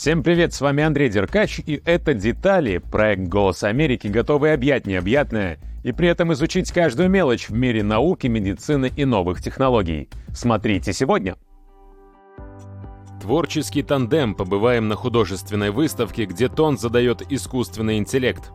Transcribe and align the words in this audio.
Всем 0.00 0.22
привет, 0.22 0.54
с 0.54 0.62
вами 0.62 0.82
Андрей 0.82 1.10
Деркач, 1.10 1.58
и 1.58 1.82
это 1.84 2.14
«Детали»— 2.14 2.78
проект 2.90 3.28
«Голос 3.28 3.64
Америки», 3.64 4.06
готовый 4.06 4.54
объять 4.54 4.86
необъятное 4.86 5.58
и 5.84 5.92
при 5.92 6.08
этом 6.08 6.32
изучить 6.32 6.72
каждую 6.72 7.10
мелочь 7.10 7.50
в 7.50 7.52
мире 7.52 7.82
науки, 7.82 8.26
медицины 8.26 8.90
и 8.96 9.04
новых 9.04 9.42
технологий. 9.42 10.08
Смотрите 10.32 10.94
сегодня. 10.94 11.36
Творческий 13.20 13.82
тандем. 13.82 14.34
Побываем 14.34 14.88
на 14.88 14.94
художественной 14.94 15.70
выставке, 15.70 16.24
где 16.24 16.48
тон 16.48 16.78
задает 16.78 17.20
искусственный 17.30 17.98
интеллект. 17.98 18.52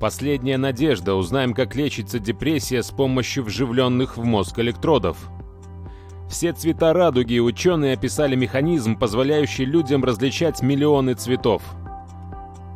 Последняя 0.00 0.56
надежда. 0.56 1.16
Узнаем, 1.16 1.52
как 1.52 1.76
лечится 1.76 2.18
депрессия 2.18 2.82
с 2.82 2.90
помощью 2.90 3.44
вживленных 3.44 4.16
в 4.16 4.24
мозг 4.24 4.58
электродов. 4.58 5.18
Все 6.28 6.52
цвета 6.52 6.92
радуги 6.92 7.38
ученые 7.38 7.94
описали 7.94 8.34
механизм, 8.34 8.96
позволяющий 8.98 9.64
людям 9.64 10.04
различать 10.04 10.62
миллионы 10.62 11.14
цветов. 11.14 11.62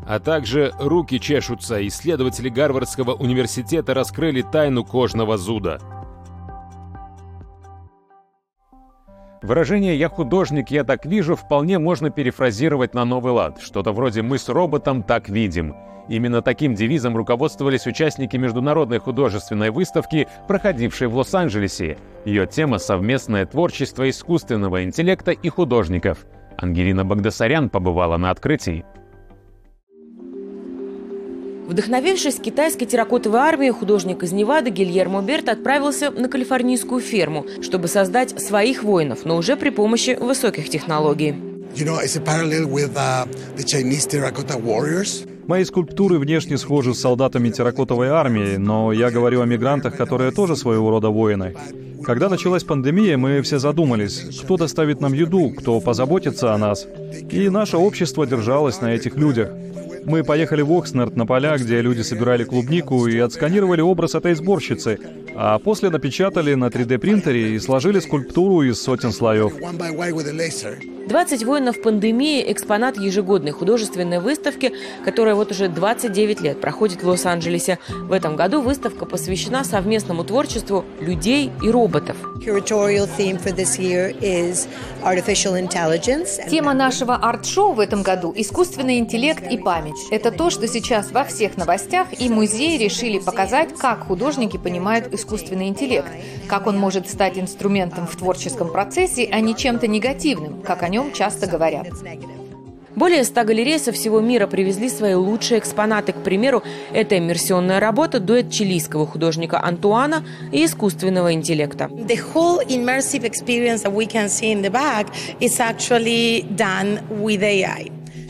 А 0.06 0.18
также 0.18 0.72
руки 0.78 1.20
чешутся, 1.20 1.86
исследователи 1.86 2.48
Гарвардского 2.48 3.12
университета 3.12 3.94
раскрыли 3.94 4.42
тайну 4.42 4.84
кожного 4.84 5.36
зуда. 5.36 5.80
Выражение 9.42 9.96
«я 9.96 10.08
художник, 10.08 10.70
я 10.70 10.84
так 10.84 11.06
вижу» 11.06 11.34
вполне 11.34 11.78
можно 11.78 12.10
перефразировать 12.10 12.94
на 12.94 13.04
новый 13.04 13.32
лад. 13.32 13.58
Что-то 13.60 13.92
вроде 13.92 14.20
«мы 14.20 14.38
с 14.38 14.48
роботом 14.48 15.02
так 15.02 15.28
видим». 15.28 15.74
Именно 16.08 16.42
таким 16.42 16.74
девизом 16.74 17.16
руководствовались 17.16 17.86
участники 17.86 18.36
международной 18.36 18.98
художественной 18.98 19.70
выставки, 19.70 20.26
проходившей 20.48 21.06
в 21.06 21.16
Лос-Анджелесе. 21.16 21.98
Ее 22.24 22.46
тема– 22.46 22.78
совместное 22.78 23.46
творчество 23.46 24.10
искусственного 24.10 24.82
интеллекта 24.82 25.30
и 25.30 25.48
художников. 25.48 26.26
Ангелина 26.58 27.04
Багдасарян 27.04 27.70
побывала 27.70 28.16
на 28.16 28.30
открытии. 28.30 28.84
Вдохновившись 31.70 32.40
китайской 32.40 32.84
терракотовой 32.84 33.38
армией, 33.38 33.70
художник 33.70 34.24
из 34.24 34.32
Невады 34.32 34.70
Гильермо 34.70 35.22
Берт 35.22 35.48
отправился 35.48 36.10
на 36.10 36.28
калифорнийскую 36.28 37.00
ферму, 37.00 37.46
чтобы 37.62 37.86
создать 37.86 38.42
своих 38.42 38.82
воинов, 38.82 39.20
но 39.24 39.36
уже 39.36 39.56
при 39.56 39.70
помощи 39.70 40.18
высоких 40.20 40.68
технологий. 40.68 41.36
Know, 41.76 42.00
Мои 45.46 45.64
скульптуры 45.64 46.18
внешне 46.18 46.58
схожи 46.58 46.92
с 46.92 47.00
солдатами 47.00 47.50
терракотовой 47.50 48.08
армии, 48.08 48.56
но 48.56 48.92
я 48.92 49.12
говорю 49.12 49.40
о 49.40 49.46
мигрантах, 49.46 49.96
которые 49.96 50.32
тоже 50.32 50.56
своего 50.56 50.90
рода 50.90 51.10
воины. 51.10 51.54
Когда 52.02 52.28
началась 52.28 52.64
пандемия, 52.64 53.16
мы 53.16 53.42
все 53.42 53.60
задумались, 53.60 54.26
кто 54.42 54.56
доставит 54.56 55.00
нам 55.00 55.12
еду, 55.12 55.50
кто 55.50 55.78
позаботится 55.80 56.52
о 56.52 56.58
нас. 56.58 56.88
И 57.30 57.48
наше 57.48 57.76
общество 57.76 58.26
держалось 58.26 58.80
на 58.80 58.92
этих 58.92 59.14
людях. 59.16 59.50
Мы 60.04 60.24
поехали 60.24 60.62
в 60.62 60.72
Окснард 60.72 61.16
на 61.16 61.26
поля, 61.26 61.56
где 61.56 61.80
люди 61.80 62.02
собирали 62.02 62.44
клубнику 62.44 63.06
и 63.06 63.18
отсканировали 63.18 63.80
образ 63.80 64.14
этой 64.14 64.34
сборщицы, 64.34 64.98
а 65.36 65.58
после 65.58 65.90
напечатали 65.90 66.54
на 66.54 66.66
3D-принтере 66.66 67.54
и 67.54 67.58
сложили 67.58 68.00
скульптуру 68.00 68.62
из 68.62 68.80
сотен 68.82 69.12
слоев. 69.12 69.52
20 71.10 71.44
воинов 71.44 71.82
пандемии– 71.82 72.44
экспонат 72.52 72.96
ежегодной 72.96 73.50
художественной 73.50 74.20
выставки, 74.20 74.72
которая 75.04 75.34
вот 75.34 75.50
уже 75.50 75.68
29 75.68 76.40
лет 76.40 76.60
проходит 76.60 77.02
в 77.02 77.08
Лос-Анджелесе. 77.08 77.78
В 77.88 78.12
этом 78.12 78.36
году 78.36 78.60
выставка 78.60 79.06
посвящена 79.06 79.64
совместному 79.64 80.22
творчеству 80.24 80.84
людей 81.00 81.50
и 81.62 81.70
роботов. 81.70 82.16
Тема 86.48 86.74
нашего 86.74 87.16
арт-шоу 87.16 87.72
в 87.72 87.80
этом 87.80 88.02
году– 88.02 88.32
искусственный 88.36 88.98
интеллект 88.98 89.42
и 89.50 89.58
память. 89.58 89.89
Это 90.10 90.30
то, 90.30 90.50
что 90.50 90.66
сейчас 90.68 91.10
во 91.12 91.24
всех 91.24 91.56
новостях, 91.56 92.08
и 92.18 92.28
музеи 92.28 92.76
решили 92.76 93.18
показать, 93.18 93.76
как 93.76 94.06
художники 94.06 94.56
понимают 94.56 95.12
искусственный 95.12 95.68
интеллект, 95.68 96.10
как 96.48 96.66
он 96.66 96.78
может 96.78 97.08
стать 97.08 97.38
инструментом 97.38 98.06
в 98.06 98.16
творческом 98.16 98.70
процессе, 98.70 99.28
а 99.30 99.40
не 99.40 99.54
чем-то 99.54 99.86
негативным, 99.86 100.62
как 100.62 100.82
о 100.82 100.88
нем 100.88 101.12
часто 101.12 101.46
говорят. 101.46 101.88
Более 102.96 103.24
ста 103.24 103.44
галерей 103.44 103.78
со 103.78 103.92
всего 103.92 104.20
мира 104.20 104.46
привезли 104.46 104.90
свои 104.90 105.14
лучшие 105.14 105.60
экспонаты. 105.60 106.12
К 106.12 106.22
примеру, 106.22 106.62
это 106.92 107.16
иммерсионная 107.16 107.78
работа 107.80 108.18
дуэт 108.20 108.50
чилийского 108.50 109.06
художника 109.06 109.62
Антуана 109.62 110.24
и 110.52 110.64
искусственного 110.66 111.32
интеллекта. 111.32 111.84
The 111.84 112.18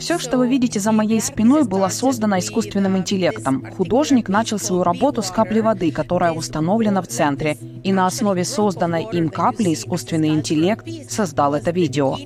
Все, 0.01 0.17
что 0.17 0.39
вы 0.39 0.47
видите 0.47 0.79
за 0.79 0.91
моей 0.91 1.21
спиной, 1.21 1.63
было 1.63 1.87
создано 1.89 2.39
искусственным 2.39 2.97
интеллектом. 2.97 3.67
Художник 3.77 4.29
начал 4.29 4.57
свою 4.57 4.81
работу 4.81 5.21
с 5.21 5.29
капли 5.29 5.59
воды, 5.59 5.91
которая 5.91 6.31
установлена 6.31 7.03
в 7.03 7.07
центре, 7.07 7.55
и 7.83 7.93
на 7.93 8.07
основе 8.07 8.43
созданной 8.43 9.07
им 9.13 9.29
капли 9.29 9.75
искусственный 9.75 10.29
интеллект 10.29 10.87
создал 11.07 11.53
это 11.53 11.69
видео. 11.69 12.17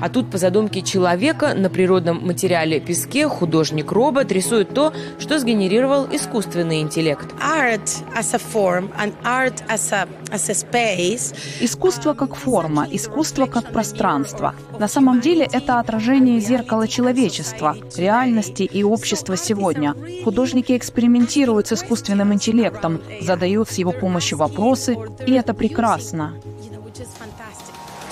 А 0.00 0.08
тут 0.08 0.30
по 0.30 0.38
задумке 0.38 0.82
человека 0.82 1.54
на 1.54 1.70
природном 1.70 2.26
материале 2.26 2.80
песке 2.80 3.28
художник-робот 3.28 4.32
рисует 4.32 4.74
то, 4.74 4.92
что 5.18 5.38
сгенерировал 5.38 6.06
искусственный 6.10 6.80
интеллект. 6.80 7.26
Искусство 11.60 12.14
как 12.14 12.34
форма, 12.34 12.86
искусство 12.90 13.46
как 13.46 13.72
пространство. 13.72 14.54
На 14.78 14.88
самом 14.88 15.20
деле 15.20 15.46
это 15.50 15.78
отражение 15.78 16.40
зеркала 16.40 16.88
человечества, 16.88 17.76
реальности 17.96 18.62
и 18.62 18.82
общества 18.82 19.36
сегодня. 19.36 19.94
Художники 20.24 20.76
экспериментируют 20.76 21.68
с 21.68 21.72
искусственным 21.72 22.32
интеллектом, 22.32 23.00
задают 23.20 23.68
с 23.68 23.78
его 23.78 23.92
помощью 23.92 24.38
вопросы, 24.38 24.96
и 25.26 25.32
это 25.32 25.54
прекрасно. 25.54 26.34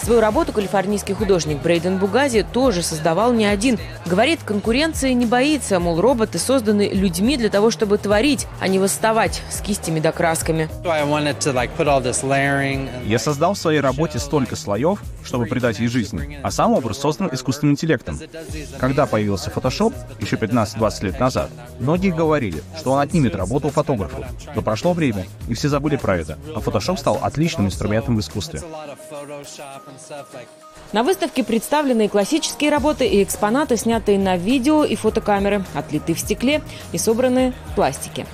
Свою 0.02 0.20
работу 0.20 0.52
калифорнийский 0.52 1.14
художник 1.14 1.60
Брейден 1.62 1.98
Бугази 1.98 2.46
тоже 2.52 2.82
создавал 2.82 3.32
не 3.32 3.44
один. 3.44 3.78
Говорит, 4.06 4.40
конкуренции 4.44 5.12
не 5.12 5.26
боится, 5.26 5.78
мол, 5.80 6.00
роботы 6.00 6.38
созданы 6.38 6.88
людьми 6.92 7.36
для 7.36 7.50
того, 7.50 7.70
чтобы 7.70 7.98
творить, 7.98 8.46
а 8.60 8.68
не 8.68 8.78
восставать 8.78 9.42
с 9.50 9.60
кистями 9.60 10.00
да 10.00 10.12
красками. 10.12 10.68
Я 13.04 13.18
создал 13.18 13.54
в 13.54 13.58
своей 13.58 13.80
работе 13.80 14.18
столько 14.18 14.56
слоев, 14.56 15.02
чтобы 15.24 15.46
придать 15.46 15.78
ей 15.78 15.88
жизнь, 15.88 16.36
а 16.42 16.50
сам 16.50 16.72
образ 16.72 16.98
создан 16.98 17.28
искусственным 17.32 17.74
интеллектом. 17.74 18.18
Когда 18.78 19.06
появился 19.06 19.50
Photoshop, 19.50 19.94
еще 20.20 20.36
15-20 20.36 21.04
лет 21.04 21.20
назад, 21.20 21.50
многие 21.80 22.10
говорили, 22.10 22.62
что 22.78 22.92
он 22.92 23.00
отнимет 23.00 23.34
работу 23.34 23.68
у 23.68 23.70
фотографов. 23.70 24.24
Но 24.54 24.62
прошло 24.62 24.92
время, 24.92 25.26
и 25.48 25.54
все 25.54 25.68
забыли 25.68 25.96
про 25.96 26.16
это, 26.16 26.38
а 26.54 26.60
Photoshop 26.60 26.96
стал 26.96 27.18
отличным 27.20 27.66
инструментом 27.66 28.16
в 28.16 28.20
искусстве. 28.20 28.62
На 30.92 31.02
выставке 31.02 31.44
представлены 31.44 32.08
классические 32.08 32.70
работы 32.70 33.06
и 33.06 33.22
экспонаты, 33.22 33.76
снятые 33.76 34.18
на 34.18 34.36
видео 34.36 34.84
и 34.84 34.96
фотокамеры, 34.96 35.64
отлитые 35.74 36.16
в 36.16 36.20
стекле 36.20 36.62
и 36.92 36.98
собранные 36.98 37.52
в 37.70 37.74
пластике. 37.74 38.26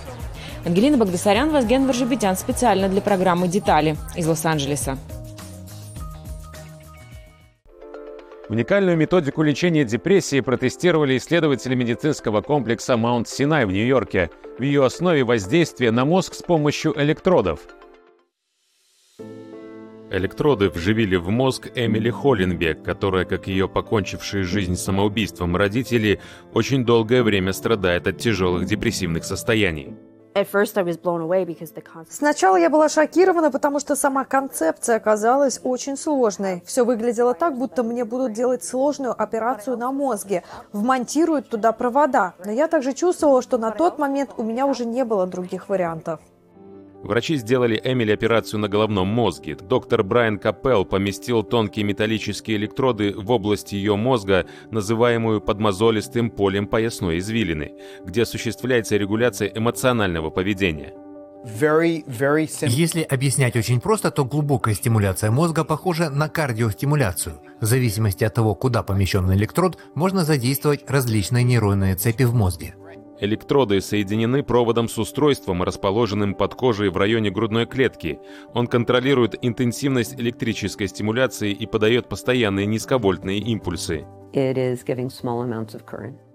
Ангелина 0.65 0.97
Багдасарян, 0.97 1.51
Вазген 1.51 1.87
Варжебетян 1.87 2.37
специально 2.37 2.89
для 2.89 3.01
программы 3.01 3.49
«Детали» 3.49 3.97
из 4.17 4.27
Лос-Анджелеса. 4.27 4.99
Уникальную 8.49 8.97
методику 8.97 9.43
лечения 9.43 9.85
депрессии 9.85 10.41
протестировали 10.41 11.17
исследователи 11.17 11.75
медицинского 11.75 12.41
комплекса 12.41 12.97
Маунт 12.97 13.27
Синай 13.29 13.65
в 13.65 13.73
Нью-Йорке. 13.73 14.31
В 14.59 14.63
ее 14.63 14.85
основе 14.85 15.25
воздействие 15.25 15.91
на 15.91 16.05
мозг 16.05 16.35
с 16.35 16.43
помощью 16.43 16.95
электродов– 17.01 17.61
Электроды 20.15 20.71
вживили 20.71 21.17
в 21.17 21.29
мозг 21.29 21.73
Эмили 21.75 22.09
Холленбек, 22.09 22.85
которая, 22.85 23.25
как 23.25 23.49
ее 23.49 23.69
покончившие 23.69 24.45
жизнь 24.45 24.77
самоубийством 24.77 25.57
родители, 25.57 26.21
очень 26.53 26.85
долгое 26.85 27.25
время 27.25 27.53
страдает 27.53 28.07
от 28.07 28.19
тяжелых 28.19 28.65
депрессивных 28.65 29.25
состояний. 29.25 29.97
Сначала 32.09 32.57
я 32.57 32.71
была 32.71 32.89
шокирована, 32.89 33.51
потому 33.51 33.81
что 33.81 33.97
сама 33.97 34.25
концепция 34.25 34.97
оказалась 34.97 35.61
очень 35.65 35.97
сложной. 35.97 36.63
Все 36.65 36.85
выглядело 36.85 37.35
так, 37.35 37.59
будто 37.59 37.83
мне 37.83 38.05
будут 38.05 38.35
делать 38.35 38.63
сложную 38.63 39.21
операцию 39.21 39.77
на 39.77 39.91
мозге, 39.91 40.45
вмонтируют 40.73 41.49
туда 41.49 41.73
провода. 41.73 42.35
Но 42.45 42.53
я 42.53 42.69
также 42.69 42.93
чувствовала, 42.93 43.43
что 43.43 43.59
на 43.59 43.73
тот 43.73 43.99
момент 43.99 44.31
у 44.37 44.45
меня 44.45 44.67
уже 44.67 44.85
не 44.85 45.05
было 45.05 45.27
других 45.27 45.69
вариантов. 45.69 46.21
Врачи 47.05 47.37
сделали 47.37 47.79
Эмили 47.85 48.13
операцию 48.13 48.61
на 48.61 48.69
головном 48.69 49.09
мозге. 49.09 49.57
Доктор 49.57 50.03
Брайан 50.03 50.39
Капелл 50.39 50.87
поместил 50.87 51.43
тонкие 51.43 51.85
металлические 51.85 52.57
электроды 52.57 53.13
в 53.15 53.31
область 53.31 53.73
ее 53.73 53.95
мозга, 53.95 54.47
называемую 54.71 55.43
подмозолистым 55.43 56.31
полем 56.31 56.67
поясной 56.67 57.19
извилины, 57.19 57.75
где 58.07 58.23
осуществляется 58.23 58.97
регуляция 58.97 59.53
эмоционального 59.55 60.31
поведения. 60.31 60.95
Если 62.67 63.03
объяснять 63.03 63.55
очень 63.55 63.83
просто, 63.83 64.11
то 64.11 64.25
глубокая 64.25 64.75
стимуляция 64.75 65.31
мозга 65.31 65.63
похожа 65.63 66.09
на 66.09 66.31
кардиостимуляцию. 66.31 67.39
В 67.61 67.67
зависимости 67.67 68.25
от 68.25 68.33
того, 68.33 68.55
куда 68.55 68.83
помещен 68.83 69.31
электрод, 69.31 69.77
можно 69.95 70.25
задействовать 70.25 70.89
различные 70.89 71.45
нейронные 71.45 71.97
цепи 71.97 72.23
в 72.23 72.35
мозге. 72.35 72.75
Электроды 73.21 73.81
соединены 73.81 74.43
проводом 74.43 74.89
с 74.89 74.99
устройством, 74.99 75.63
расположенным 75.63 76.35
под 76.35 76.55
кожей 76.55 76.91
в 76.91 76.97
районе 76.97 77.31
грудной 77.31 77.67
клетки. 77.67 78.19
Он 78.53 78.67
контролирует 78.67 79.37
интенсивность 79.41 80.15
электрической 80.15 80.89
стимуляции 80.89 81.53
и 81.53 81.67
подает 81.67 82.09
постоянные 82.09 82.67
низковольтные 82.67 83.39
импульсы. 83.39 84.05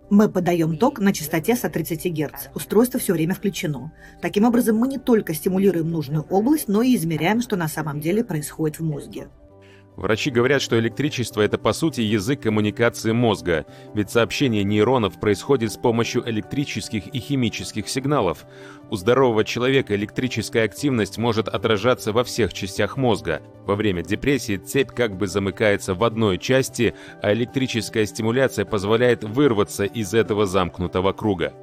Мы 0.10 0.28
подаем 0.28 0.78
ток 0.78 1.00
на 1.00 1.14
частоте 1.14 1.56
130 1.56 2.12
Гц. 2.14 2.48
Устройство 2.56 3.00
все 3.00 3.14
время 3.14 3.36
включено. 3.36 3.92
Таким 4.22 4.46
образом, 4.46 4.78
мы 4.78 4.88
не 4.88 4.98
только 4.98 5.36
стимулируем 5.36 5.92
нужную 5.92 6.26
область, 6.30 6.68
но 6.68 6.82
и 6.82 6.96
измеряем, 6.96 7.42
что 7.42 7.58
на 7.58 7.68
самом 7.68 8.00
деле 8.00 8.24
происходит 8.24 8.80
в 8.80 8.84
мозге. 8.84 9.28
Врачи 9.96 10.32
говорят, 10.32 10.62
что 10.62 10.80
электричество– 10.80 11.42
это 11.44 11.58
по 11.58 11.74
сути 11.74 12.02
язык 12.02 12.42
коммуникации 12.42 13.12
мозга, 13.12 13.66
ведь 13.94 14.10
сообщение 14.10 14.64
нейронов 14.64 15.20
происходит 15.20 15.74
с 15.74 15.78
помощью 15.78 16.24
электрических 16.30 17.08
и 17.08 17.20
химических 17.20 17.90
сигналов. 17.90 18.46
У 18.90 18.96
здорового 18.96 19.44
человека 19.44 19.96
электрическая 19.96 20.64
активность 20.64 21.18
может 21.18 21.50
отражаться 21.50 22.14
во 22.14 22.24
всех 22.24 22.54
частях 22.54 22.96
мозга. 22.96 23.42
Во 23.66 23.76
время 23.76 24.02
депрессии 24.02 24.58
цепь 24.58 24.92
как 24.92 25.18
бы 25.18 25.28
замыкается 25.28 25.94
в 25.94 26.04
одной 26.04 26.38
части, 26.38 26.96
а 27.22 27.34
электрическая 27.34 28.06
стимуляция 28.06 28.66
позволяет 28.66 29.24
вырваться 29.24 29.84
из 29.84 30.14
этого 30.14 30.46
замкнутого 30.46 31.12
круга. 31.12 31.54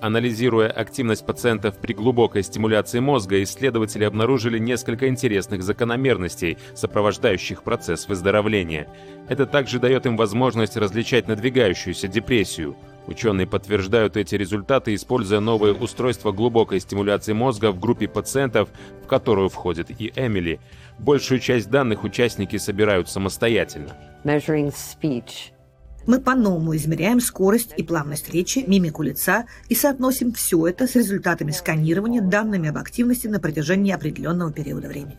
Анализируя 0.00 0.68
активность 0.68 1.24
пациентов 1.24 1.78
при 1.78 1.94
глубокой 1.94 2.42
стимуляции 2.42 3.00
мозга, 3.00 3.42
исследователи 3.42 4.04
обнаружили 4.04 4.58
несколько 4.58 5.08
интересных 5.08 5.62
закономерностей, 5.62 6.58
сопровождающих 6.74 7.62
процесс 7.62 8.06
выздоровления. 8.06 8.88
Это 9.28 9.46
также 9.46 9.78
дает 9.78 10.04
им 10.04 10.16
возможность 10.16 10.76
различать 10.76 11.28
надвигающуюся 11.28 12.08
депрессию. 12.08 12.76
Ученые 13.06 13.46
подтверждают 13.46 14.16
эти 14.16 14.34
результаты, 14.34 14.94
используя 14.94 15.40
новые 15.40 15.72
устройства 15.72 16.30
глубокой 16.32 16.80
стимуляции 16.80 17.32
мозга 17.32 17.72
в 17.72 17.80
группе 17.80 18.06
пациентов, 18.06 18.68
в 19.02 19.06
которую 19.06 19.48
входит 19.48 19.90
и 19.98 20.12
Эмили. 20.14 20.60
Большую 20.98 21.40
часть 21.40 21.70
данных 21.70 22.04
участники 22.04 22.56
собирают 22.58 23.08
самостоятельно. 23.08 23.96
Measuring 24.24 24.74
speech 24.74 25.52
мы 26.06 26.20
по-новому 26.20 26.76
измеряем 26.76 27.20
скорость 27.20 27.74
и 27.76 27.82
плавность 27.82 28.32
речи, 28.32 28.64
мимику 28.66 29.02
лица 29.02 29.46
и 29.68 29.74
соотносим 29.74 30.32
все 30.32 30.66
это 30.66 30.86
с 30.86 30.94
результатами 30.94 31.50
сканирования, 31.50 32.22
данными 32.22 32.68
об 32.68 32.78
активности 32.78 33.26
на 33.26 33.40
протяжении 33.40 33.92
определенного 33.92 34.52
периода 34.52 34.88
времени. 34.88 35.18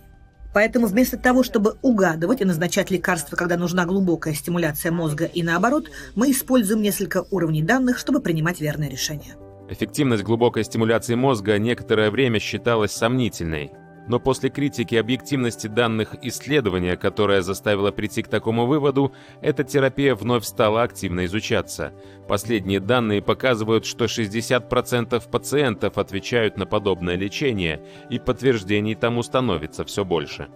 Поэтому 0.53 0.87
вместо 0.87 1.17
того, 1.17 1.43
чтобы 1.43 1.75
угадывать 1.81 2.41
и 2.41 2.45
назначать 2.45 2.89
лекарства, 2.89 3.35
когда 3.35 3.57
нужна 3.57 3.85
глубокая 3.85 4.33
стимуляция 4.33 4.91
мозга 4.91 5.25
и 5.25 5.43
наоборот, 5.43 5.91
мы 6.15 6.31
используем 6.31 6.81
несколько 6.81 7.25
уровней 7.29 7.61
данных, 7.61 7.97
чтобы 7.99 8.21
принимать 8.21 8.59
верные 8.59 8.89
решения. 8.89 9.35
Эффективность 9.69 10.23
глубокой 10.23 10.63
стимуляции 10.63 11.15
мозга 11.15 11.59
некоторое 11.59 12.09
время 12.09 12.39
считалась 12.39 12.91
сомнительной 12.91 13.71
но 14.07 14.19
после 14.19 14.49
критики 14.49 14.95
объективности 14.95 15.67
данных 15.67 16.15
исследования, 16.21 16.97
которая 16.97 17.41
заставила 17.41 17.91
прийти 17.91 18.23
к 18.23 18.27
такому 18.27 18.65
выводу, 18.65 19.13
эта 19.41 19.63
терапия 19.63 20.15
вновь 20.15 20.45
стала 20.45 20.83
активно 20.83 21.25
изучаться. 21.25 21.93
Последние 22.27 22.79
данные 22.79 23.21
показывают, 23.21 23.85
что 23.85 24.05
60% 24.05 25.29
пациентов 25.29 25.97
отвечают 25.97 26.57
на 26.57 26.65
подобное 26.65 27.15
лечение, 27.15 27.81
и 28.09 28.19
подтверждений 28.19 28.95
тому 28.95 29.23
становится 29.23 29.85
все 29.85 30.05
больше. 30.05 30.47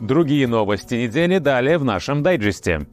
Другие 0.00 0.46
новости 0.46 0.94
недели 0.94 1.38
далее 1.38 1.76
в 1.76 1.84
нашем 1.84 2.22
дайджесте. 2.22 2.86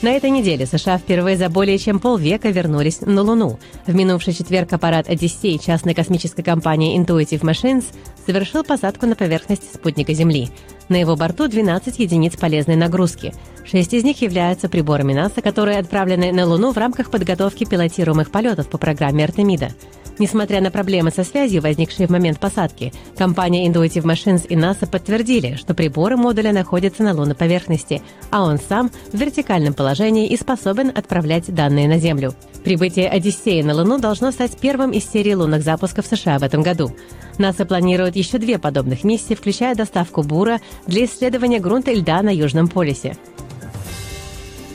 На 0.00 0.10
этой 0.10 0.30
неделе 0.30 0.64
США 0.64 0.96
впервые 0.96 1.36
за 1.36 1.48
более 1.48 1.76
чем 1.76 1.98
полвека 1.98 2.50
вернулись 2.50 3.00
на 3.00 3.20
Луну. 3.20 3.58
В 3.84 3.92
минувший 3.96 4.32
четверг 4.32 4.72
аппарат 4.72 5.08
«Одиссей» 5.08 5.58
частной 5.58 5.92
космической 5.92 6.44
компании 6.44 6.96
Intuitive 6.96 7.40
Machines 7.40 7.84
совершил 8.24 8.62
посадку 8.62 9.06
на 9.06 9.16
поверхность 9.16 9.74
спутника 9.74 10.14
Земли. 10.14 10.50
На 10.88 11.00
его 11.00 11.16
борту 11.16 11.48
12 11.48 11.98
единиц 11.98 12.36
полезной 12.36 12.76
нагрузки. 12.76 13.34
Шесть 13.64 13.92
из 13.92 14.04
них 14.04 14.22
являются 14.22 14.68
приборами 14.68 15.14
НАСА, 15.14 15.42
которые 15.42 15.80
отправлены 15.80 16.30
на 16.30 16.46
Луну 16.46 16.70
в 16.70 16.78
рамках 16.78 17.10
подготовки 17.10 17.64
пилотируемых 17.64 18.30
полетов 18.30 18.68
по 18.68 18.78
программе 18.78 19.24
«Артемида». 19.24 19.70
Несмотря 20.18 20.60
на 20.60 20.70
проблемы 20.70 21.10
со 21.10 21.22
связью, 21.22 21.62
возникшие 21.62 22.08
в 22.08 22.10
момент 22.10 22.40
посадки, 22.40 22.92
компания 23.16 23.68
Intuitive 23.68 24.02
Machines 24.02 24.46
и 24.46 24.56
NASA 24.56 24.90
подтвердили, 24.90 25.54
что 25.54 25.74
приборы 25.74 26.16
модуля 26.16 26.52
находятся 26.52 27.04
на 27.04 27.14
лунной 27.14 27.36
поверхности, 27.36 28.02
а 28.30 28.42
он 28.42 28.58
сам 28.58 28.90
в 29.12 29.16
вертикальном 29.16 29.74
положении 29.74 30.26
и 30.26 30.36
способен 30.36 30.88
отправлять 30.88 31.54
данные 31.54 31.88
на 31.88 31.98
Землю. 31.98 32.34
Прибытие 32.64 33.08
Одиссея 33.08 33.64
на 33.64 33.74
Луну 33.74 33.98
должно 33.98 34.32
стать 34.32 34.58
первым 34.58 34.90
из 34.90 35.08
серии 35.08 35.34
лунных 35.34 35.62
запусков 35.62 36.06
США 36.06 36.38
в 36.38 36.42
этом 36.42 36.62
году. 36.62 36.92
НАСА 37.38 37.64
планирует 37.64 38.16
еще 38.16 38.38
две 38.38 38.58
подобных 38.58 39.04
миссии, 39.04 39.34
включая 39.34 39.76
доставку 39.76 40.22
бура 40.22 40.60
для 40.86 41.04
исследования 41.04 41.60
грунта 41.60 41.92
и 41.92 41.96
льда 41.96 42.20
на 42.22 42.34
Южном 42.34 42.66
полюсе. 42.66 43.16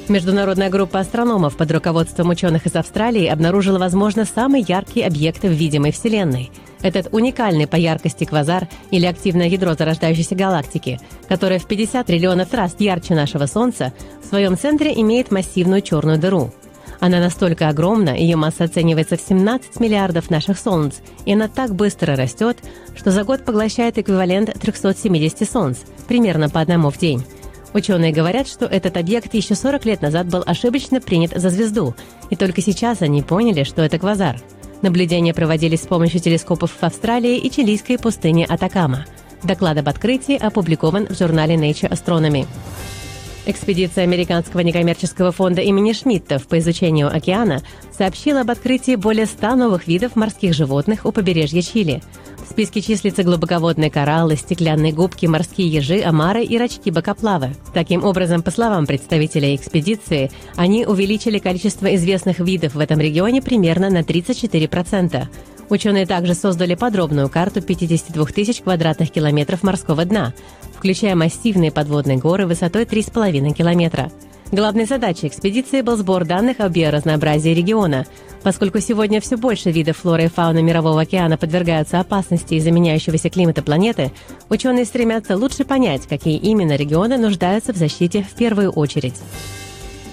Международная 0.10 0.70
группа 0.70 1.00
астрономов 1.00 1.56
под 1.56 1.72
руководством 1.72 2.30
ученых 2.30 2.66
из 2.66 2.76
Австралии 2.76 3.26
обнаружила, 3.26 3.80
возможно, 3.80 4.26
самый 4.26 4.62
яркий 4.62 5.02
объект 5.02 5.44
в 5.44 5.50
видимой 5.50 5.94
Вселенной. 5.94 6.52
Этот 6.82 7.08
уникальный 7.14 7.68
по 7.68 7.78
яркости 7.78 8.26
квазар 8.26 8.68
или 8.92 9.06
активное 9.06 9.48
ядро 9.48 9.76
зарождающейся 9.76 10.36
галактики, 10.36 11.00
которое 11.30 11.58
в 11.58 11.68
50 11.68 12.06
триллионов 12.06 12.54
раз 12.54 12.76
ярче 12.80 13.16
нашего 13.16 13.46
Солнца, 13.46 13.94
в 14.22 14.26
своем 14.26 14.58
центре 14.58 14.92
имеет 14.94 15.32
массивную 15.32 15.82
черную 15.82 16.20
дыру. 16.20 16.52
Она 17.00 17.20
настолько 17.20 17.70
огромна, 17.70 18.10
ее 18.10 18.36
масса 18.36 18.66
оценивается 18.66 19.16
в 19.16 19.22
17 19.22 19.80
миллиардов 19.80 20.30
наших 20.30 20.60
Солнц, 20.60 20.96
и 21.26 21.34
она 21.34 21.48
так 21.48 21.76
быстро 21.76 22.18
растет, 22.18 22.58
что 22.96 23.12
за 23.12 23.24
год 23.24 23.46
поглощает 23.46 23.98
эквивалент 23.98 24.54
370 24.60 25.50
Солнц, 25.50 25.78
примерно 26.10 26.50
по 26.50 26.60
одному 26.60 26.90
в 26.90 26.98
день. 26.98 27.24
Ученые 27.74 28.12
говорят, 28.12 28.48
что 28.48 28.66
этот 28.66 28.98
объект 28.98 29.34
еще 29.34 29.56
40 29.56 29.86
лет 29.86 30.02
назад 30.02 30.28
был 30.28 30.44
ошибочно 30.46 31.02
принят 31.02 31.31
за 31.36 31.50
звезду, 31.50 31.96
и 32.30 32.36
только 32.36 32.62
сейчас 32.62 33.02
они 33.02 33.24
поняли, 33.24 33.64
что 33.64 33.81
это 33.81 33.98
квазар. 33.98 34.40
Наблюдения 34.84 35.34
проводились 35.34 35.81
с 35.81 35.88
помощью 35.88 36.20
телескопов 36.20 36.72
в 36.72 36.84
Австралии 36.84 37.38
и 37.38 37.50
чилийской 37.50 37.98
пустыне 37.98 38.46
Атакама. 38.46 39.06
Доклад 39.42 39.78
об 39.78 39.90
открытии 39.90 40.38
опубликован 40.38 41.08
в 41.08 41.18
журнале 41.18 41.56
Nature 41.56 41.90
Astronomy. 41.90 42.46
Экспедиция 43.46 44.04
Американского 44.04 44.62
некоммерческого 44.62 45.31
фонда 45.31 45.62
имени 45.62 45.94
Шмидтов 45.94 46.47
по 46.47 46.59
изучению 46.59 47.14
океана 47.14 47.62
сообщила 47.92 48.42
об 48.42 48.52
открытии 48.52 48.95
более 48.95 49.26
100 49.26 49.56
новых 49.56 49.88
видов 49.88 50.16
морских 50.16 50.54
животных 50.54 51.06
у 51.06 51.12
побережья 51.12 51.62
Чили– 51.62 52.04
в 52.44 52.52
списке 52.52 52.81
числятся 52.81 53.23
глубоководные 53.23 53.90
кораллы, 53.90 54.35
стеклянные 54.35 54.94
губки, 54.94 55.26
морские 55.26 55.68
ежи, 55.68 56.02
омары 56.02 56.44
и 56.44 56.57
рачки-бокоплавы. 56.57 57.56
Таким 57.73 58.04
образом, 58.04 58.44
по 58.44 58.52
словам 58.52 58.85
представителей 58.85 59.56
экспедиции, 59.56 60.31
они 60.56 60.85
увеличили 60.85 61.40
количество 61.40 61.94
известных 61.95 62.40
видов 62.40 62.76
в 62.76 62.80
этом 62.80 63.00
регионе 63.00 63.42
примерно 63.42 63.90
на 63.90 64.02
34%. 64.02 65.28
Ученые 65.69 66.06
также 66.06 66.35
создали 66.35 66.76
подробную 66.76 67.30
карту 67.30 67.62
52 67.62 68.26
тысяч 68.28 68.62
квадратных 68.62 69.12
километров 69.12 69.64
морского 69.64 70.06
дна, 70.06 70.33
включая 70.78 71.16
массивные 71.16 71.71
подводные 71.71 72.18
горы 72.18 72.45
высотой 72.45 72.83
3,5 72.83 73.54
километра. 73.54 74.12
Главной 74.54 74.86
задачей 74.86 75.30
экспедиции 75.30 75.81
был 75.81 75.98
сбор 75.98 76.26
данных 76.26 76.60
о 76.60 76.69
биоразнообразии 76.69 77.50
региона, 77.50 78.06
поскольку 78.44 78.80
сегодня 78.81 79.19
все 79.19 79.36
больше 79.36 79.72
видов 79.72 79.98
флоры 79.98 80.26
и 80.26 80.28
фауны 80.28 80.62
Мирового 80.62 81.02
океана 81.02 81.38
подвергаются 81.38 82.00
опасности 82.00 82.54
из-за 82.54 82.69
меняющегося 82.69 83.31
климата 83.31 83.64
планеты, 83.64 84.12
ученые 84.50 84.86
стремятся 84.86 85.38
лучше 85.38 85.66
понять, 85.66 86.06
какие 86.06 86.38
именно 86.38 86.76
регионы 86.76 87.18
нуждаются 87.18 87.74
в 87.74 87.78
защите 87.78 88.28
в 88.31 88.36
первую 88.36 88.69
очередь. 88.69 89.16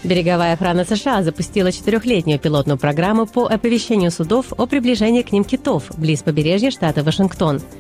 Береговая 0.05 0.55
охрана 0.55 0.87
США 0.87 1.23
запустила 1.23 1.71
четырехлетнюю 1.71 2.39
пилотную 2.39 2.79
программу 2.79 3.27
по 3.27 3.45
оповещению 3.45 4.11
судов 4.11 4.55
о 4.57 4.65
приближении 4.65 5.21
к 5.21 5.33
ним 5.33 5.45
китов 5.45 5.93
близ 5.99 6.23
побережья 6.23 6.71
штата 6.71 7.03
Вашингтон– 7.03 7.61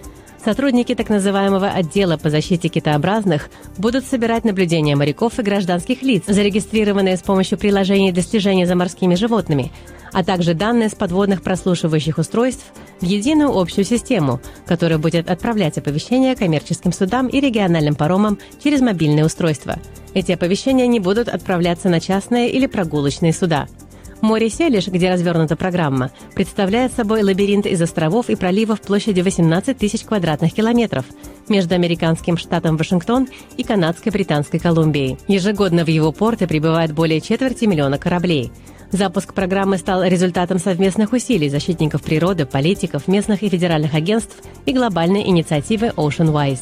Сотрудники 0.42 0.94
так 0.94 1.10
называемого 1.10 1.68
отдела 1.68 2.16
по 2.16 2.30
защите 2.30 2.68
китообразных 2.68 3.50
будут 3.76 4.06
собирать 4.06 4.44
наблюдения 4.44 4.96
моряков 4.96 5.38
и 5.38 5.42
гражданских 5.42 6.02
лиц, 6.02 6.24
зарегистрированные 6.26 7.18
с 7.18 7.22
помощью 7.22 7.58
приложений 7.58 8.12
для 8.12 8.22
слежения 8.22 8.66
за 8.66 8.74
морскими 8.74 9.16
животными, 9.16 9.70
а 10.14 10.24
также 10.24 10.54
данные 10.54 10.88
с 10.88 10.94
подводных 10.94 11.42
прослушивающих 11.42 12.16
устройств 12.16 12.64
в 13.00 13.04
единую 13.04 13.54
общую 13.54 13.84
систему, 13.84 14.40
которая 14.64 14.98
будет 14.98 15.30
отправлять 15.30 15.76
оповещения 15.76 16.34
коммерческим 16.34 16.92
судам 16.92 17.26
и 17.26 17.38
региональным 17.38 17.94
паромам 17.94 18.38
через 18.64 18.80
мобильные 18.80 19.26
устройства. 19.26 19.76
Эти 20.14 20.32
оповещения 20.32 20.86
не 20.86 21.00
будут 21.00 21.28
отправляться 21.28 21.90
на 21.90 22.00
частные 22.00 22.50
или 22.50 22.66
прогулочные 22.66 23.34
суда– 23.34 23.68
Море 24.20 24.50
Селиш, 24.50 24.88
где 24.88 25.10
развернута 25.10 25.56
программа, 25.56 26.10
представляет 26.34 26.92
собой 26.92 27.22
лабиринт 27.22 27.64
из 27.64 27.80
островов 27.80 28.28
и 28.28 28.36
проливов 28.36 28.82
площадью 28.82 29.24
18 29.24 29.76
тысяч 29.78 30.04
квадратных 30.04 30.52
километров 30.52 31.06
между 31.48 31.74
американским 31.74 32.36
штатом 32.36 32.76
Вашингтон 32.76 33.28
и 33.56 33.62
канадской 33.62 34.12
Британской 34.12 34.60
Колумбией. 34.60 35.16
Ежегодно 35.26 35.84
в 35.84 35.88
его 35.88 36.12
порты 36.12 36.46
прибывает 36.46 36.92
более 36.92 37.22
четверти 37.22 37.64
миллиона 37.64 37.98
кораблей. 37.98 38.52
Запуск 38.92 39.32
программы 39.32 39.78
стал 39.78 40.02
результатом 40.02 40.58
совместных 40.58 41.12
усилий 41.12 41.48
защитников 41.48 42.02
природы, 42.02 42.44
политиков, 42.44 43.08
местных 43.08 43.42
и 43.42 43.48
федеральных 43.48 43.94
агентств 43.94 44.36
и 44.66 44.72
глобальной 44.72 45.22
инициативы 45.28 45.92
OceanWise. 45.96 46.60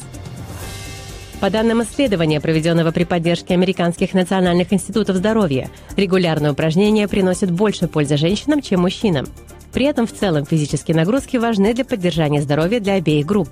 По 1.39 1.49
данным 1.49 1.81
исследования, 1.83 2.41
проведенного 2.41 2.91
при 2.91 3.05
поддержке 3.05 3.53
американских 3.53 4.13
национальных 4.13 4.73
институтов 4.73 5.15
здоровья, 5.15 5.69
регулярные 5.95 6.51
упражнения 6.51 7.07
приносят 7.07 7.49
больше 7.49 7.87
пользы 7.87 8.17
женщинам, 8.17 8.61
чем 8.61 8.81
мужчинам. 8.81 9.25
При 9.71 9.85
этом 9.85 10.05
в 10.05 10.11
целом 10.11 10.45
физические 10.45 10.97
нагрузки 10.97 11.37
важны 11.37 11.73
для 11.73 11.85
поддержания 11.85 12.41
здоровья 12.41 12.81
для 12.81 12.95
обеих 12.95 13.25
групп. 13.25 13.49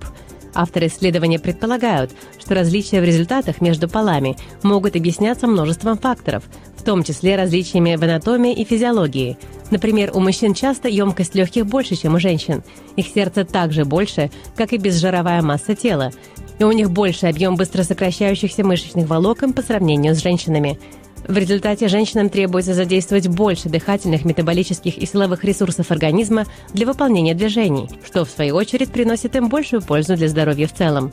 Авторы 0.53 0.88
исследования 0.88 1.39
предполагают, 1.39 2.12
что 2.38 2.56
различия 2.56 3.00
в 3.00 3.06
результатах 3.06 3.62
между 3.62 3.88
полами 3.88 4.36
могут 4.63 4.98
объясняться 4.98 5.48
множеством 5.48 5.98
факторов, 5.98 6.44
том 6.88 7.03
числе 7.03 7.36
различиями 7.36 7.98
в 7.98 8.03
анатомии 8.03 8.53
и 8.53 8.63
физиологии. 8.63 9.38
Например, 9.72 10.10
у 10.13 10.22
мужчин 10.22 10.53
часто 10.53 10.88
емкость 10.88 11.36
легких 11.36 11.65
больше, 11.65 11.98
чем 11.98 12.15
у 12.15 12.20
женщин. 12.20 12.63
Их 12.96 13.08
сердце 13.08 13.44
также 13.44 13.84
больше, 13.84 14.32
как 14.56 14.72
и 14.72 14.77
безжировая 14.77 15.41
масса 15.41 15.75
тела 15.75 16.12
и 16.60 16.63
у 16.63 16.72
них 16.72 16.89
больше 16.89 17.27
объем 17.27 17.56
быстро 17.56 17.84
сокращающихся 17.84 18.63
мышечных 18.63 19.08
волокон 19.08 19.53
по 19.53 19.62
сравнению 19.62 20.15
с 20.15 20.24
женщинами. 20.24 20.79
В 21.27 21.38
результате 21.38 21.88
женщинам 21.88 22.29
требуется 22.29 22.74
задействовать 22.74 23.27
больше 23.27 23.70
дыхательных, 23.70 24.24
метаболических 24.24 24.98
и 24.98 25.06
силовых 25.06 25.44
ресурсов 25.44 25.91
организма 25.91 26.46
для 26.74 26.88
выполнения 26.88 27.36
движений, 27.36 27.89
что 28.03 28.24
в 28.24 28.29
свою 28.29 28.56
очередь 28.56 28.91
приносит 28.91 29.36
им 29.36 29.50
большую 29.50 29.82
пользу 29.82 30.15
для 30.15 30.29
здоровья 30.29 30.67
в 30.67 30.74
целом. 30.74 31.12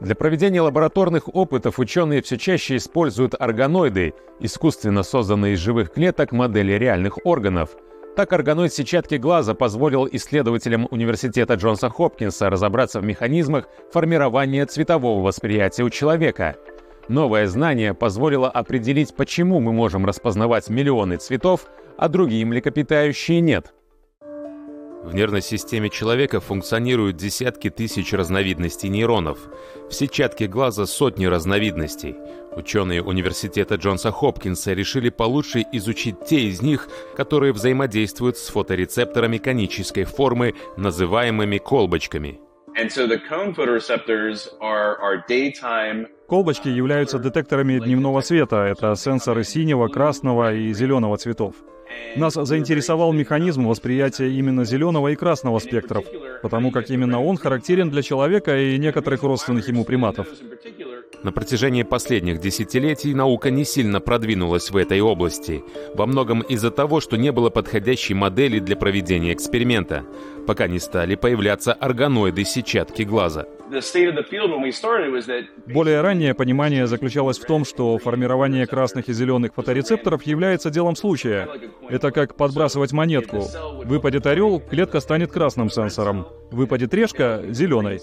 Для 0.00 0.14
проведения 0.14 0.60
лабораторных 0.60 1.34
опытов 1.34 1.78
ученые 1.78 2.22
все 2.22 2.36
чаще 2.36 2.76
используют 2.76 3.34
органоиды, 3.38 4.14
искусственно 4.40 5.02
созданные 5.02 5.54
из 5.54 5.58
живых 5.58 5.92
клеток 5.92 6.32
модели 6.32 6.72
реальных 6.72 7.24
органов– 7.24 7.70
так 8.16 8.32
органоид 8.32 8.72
сетчатки 8.72 9.16
глаза 9.16 9.52
позволил 9.52 10.08
исследователям 10.10 10.88
Университета 10.90 11.52
Джонса 11.52 11.90
Хопкинса 11.90 12.48
разобраться 12.48 12.98
в 12.98 13.04
механизмах 13.04 13.68
формирования 13.92 14.64
цветового 14.64 15.22
восприятия 15.22 15.82
у 15.82 15.90
человека. 15.90 16.56
Новое 17.08 17.46
знание 17.46 17.92
позволило 17.92 18.48
определить, 18.48 19.14
почему 19.14 19.60
мы 19.60 19.74
можем 19.74 20.06
распознавать 20.06 20.70
миллионы 20.70 21.18
цветов, 21.18 21.66
а 21.98 22.08
другие 22.08 22.46
млекопитающие 22.46 23.42
нет. 23.42 23.74
В 25.06 25.14
нервной 25.14 25.40
системе 25.40 25.88
человека 25.88 26.40
функционируют 26.40 27.16
десятки 27.16 27.70
тысяч 27.70 28.12
разновидностей 28.12 28.88
нейронов. 28.88 29.38
В 29.88 29.94
сетчатке 29.94 30.48
глаза 30.48 30.84
сотни 30.84 31.26
разновидностей. 31.26 32.16
Ученые 32.56 33.04
университета 33.04 33.76
Джонса 33.76 34.10
Хопкинса 34.10 34.72
решили 34.72 35.10
получше 35.10 35.64
изучить 35.70 36.16
те 36.28 36.40
из 36.40 36.60
них, 36.60 36.88
которые 37.16 37.52
взаимодействуют 37.52 38.36
с 38.36 38.48
фоторецепторами 38.48 39.38
конической 39.38 40.02
формы, 40.02 40.54
называемыми 40.76 41.58
колбочками. 41.58 42.40
Колбочки 46.28 46.68
являются 46.68 47.20
детекторами 47.20 47.78
дневного 47.78 48.22
света. 48.22 48.56
Это 48.56 48.96
сенсоры 48.96 49.44
синего, 49.44 49.86
красного 49.86 50.52
и 50.52 50.72
зеленого 50.72 51.16
цветов. 51.16 51.54
Нас 52.16 52.34
заинтересовал 52.34 53.12
механизм 53.12 53.66
восприятия 53.66 54.30
именно 54.30 54.64
зеленого 54.64 55.08
и 55.08 55.16
красного 55.16 55.58
спектров, 55.58 56.04
потому 56.42 56.70
как 56.70 56.90
именно 56.90 57.22
он 57.22 57.36
характерен 57.36 57.90
для 57.90 58.02
человека 58.02 58.58
и 58.58 58.78
некоторых 58.78 59.22
родственных 59.22 59.68
ему 59.68 59.84
приматов. 59.84 60.26
На 61.22 61.32
протяжении 61.32 61.82
последних 61.82 62.40
десятилетий 62.40 63.12
наука 63.14 63.50
не 63.50 63.64
сильно 63.64 64.00
продвинулась 64.00 64.70
в 64.70 64.76
этой 64.76 65.00
области, 65.00 65.64
во 65.94 66.06
многом 66.06 66.40
из-за 66.40 66.70
того, 66.70 67.00
что 67.00 67.16
не 67.16 67.32
было 67.32 67.50
подходящей 67.50 68.14
модели 68.14 68.60
для 68.60 68.76
проведения 68.76 69.32
эксперимента, 69.32 70.04
пока 70.46 70.68
не 70.68 70.78
стали 70.78 71.14
появляться 71.16 71.72
органоиды 71.72 72.44
сетчатки 72.44 73.02
глаза. 73.02 73.46
Более 75.66 76.00
раннее 76.00 76.34
понимание 76.34 76.86
заключалось 76.86 77.38
в 77.38 77.44
том, 77.44 77.64
что 77.64 77.98
формирование 77.98 78.66
красных 78.66 79.08
и 79.08 79.12
зеленых 79.12 79.54
фоторецепторов 79.54 80.22
является 80.24 80.70
делом 80.70 80.96
случая. 80.96 81.48
Это 81.88 82.10
как 82.10 82.36
подбрасывать 82.36 82.92
монетку. 82.92 83.44
Выпадет 83.84 84.26
орел, 84.26 84.60
клетка 84.60 85.00
станет 85.00 85.32
красным 85.32 85.70
сенсором. 85.70 86.26
Выпадет 86.50 86.94
решка— 86.94 87.42
зеленой. 87.48 88.00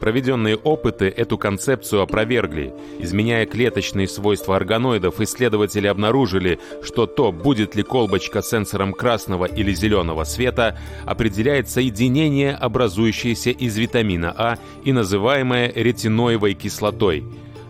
Проведенные 0.00 0.56
опыты 0.56 1.06
эту 1.06 1.38
концепцию 1.38 2.02
опровергли. 2.02 2.72
Изменяя 3.00 3.46
клеточные 3.46 4.06
свойства 4.06 4.56
органоидов, 4.56 5.20
исследователи 5.20 5.86
обнаружили, 5.86 6.60
что 6.82 7.06
то, 7.06 7.32
будет 7.32 7.74
ли 7.74 7.82
колбочка 7.82 8.42
сенсором 8.42 8.92
красного 8.92 9.46
или 9.46 9.72
зеленого 9.74 10.24
света, 10.24 10.78
определяет 11.04 11.68
соединение, 11.68 12.54
образующееся 12.54 13.50
из 13.50 13.76
витамина 13.76 14.34
А 14.36 14.58
и 14.84 14.92
называемое 14.92 15.72
ретиноевой 15.74 16.54
кислотой. 16.54 17.24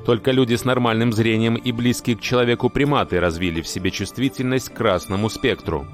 Только 0.04 0.30
люди 0.30 0.54
с 0.54 0.64
нормальным 0.64 1.12
зрением 1.12 1.56
и 1.56 1.73
близкие 1.73 2.16
к 2.16 2.20
человеку 2.20 2.70
приматы 2.70 3.20
развили 3.20 3.61
в 3.61 3.68
себе 3.68 3.90
чувствительность 3.90 4.70
к 4.70 4.75
красному 4.75 5.28
спектру. 5.28 5.87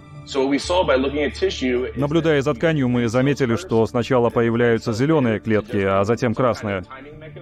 Наблюдая 1.97 2.41
за 2.43 2.55
тканью, 2.55 2.89
мы 2.89 3.09
заметили, 3.09 3.57
что 3.57 3.87
сначала 3.87 4.31
появляются 4.31 4.93
зеленые 4.93 5.41
клетки, 5.41 5.77
а 5.77 6.05
затем 6.05 6.35
красные. 6.35 6.85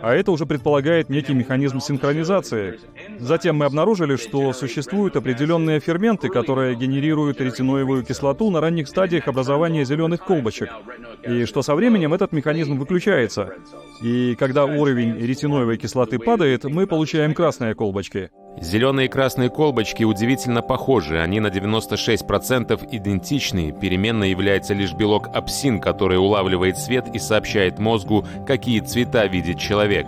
А 0.01 0.15
это 0.15 0.33
уже 0.33 0.47
предполагает 0.47 1.09
некий 1.09 1.35
механизм 1.35 1.81
синхронизации. 1.81 2.81
Затем 3.19 3.57
мы 3.57 3.67
обнаружили, 3.67 4.17
что 4.17 4.53
существуют 4.53 5.17
определенные 5.17 5.81
ферменты, 5.81 6.29
которые 6.29 6.75
генерируют 6.75 7.41
ретиноевую 7.41 8.05
кислоту 8.05 8.51
на 8.51 8.61
ранних 8.61 8.89
стадиях 8.89 9.29
образования 9.29 9.85
зеленых 9.85 10.25
колбочек. 10.25 10.71
И 11.27 11.45
что 11.45 11.63
со 11.63 11.75
временем 11.75 12.15
этот 12.15 12.33
механизм 12.33 12.79
выключается. 12.79 13.55
И 14.03 14.35
когда 14.39 14.65
уровень 14.65 15.19
ретиноевой 15.19 15.77
кислоты 15.77 16.19
падает, 16.19 16.65
мы 16.65 16.87
получаем 16.87 17.35
красные 17.35 17.75
колбочки. 17.75 18.31
Зеленые 18.61 19.07
и 19.07 19.11
красные 19.11 19.49
колбочки 19.49 20.05
удивительно 20.05 20.63
похожи, 20.63 21.19
они 21.19 21.41
на 21.41 21.49
96% 21.49 22.89
идентичны, 22.93 23.73
переменной 23.73 24.31
является 24.31 24.73
лишь 24.75 24.93
белок 24.93 25.29
апсин, 25.35 25.81
который 25.81 26.19
улавливает 26.19 26.79
свет 26.79 27.07
и 27.13 27.19
сообщает 27.19 27.79
мозгу, 27.79 28.25
какие 28.47 28.81
цвета 28.81 29.27
видит 29.27 29.59
человек. 29.59 30.07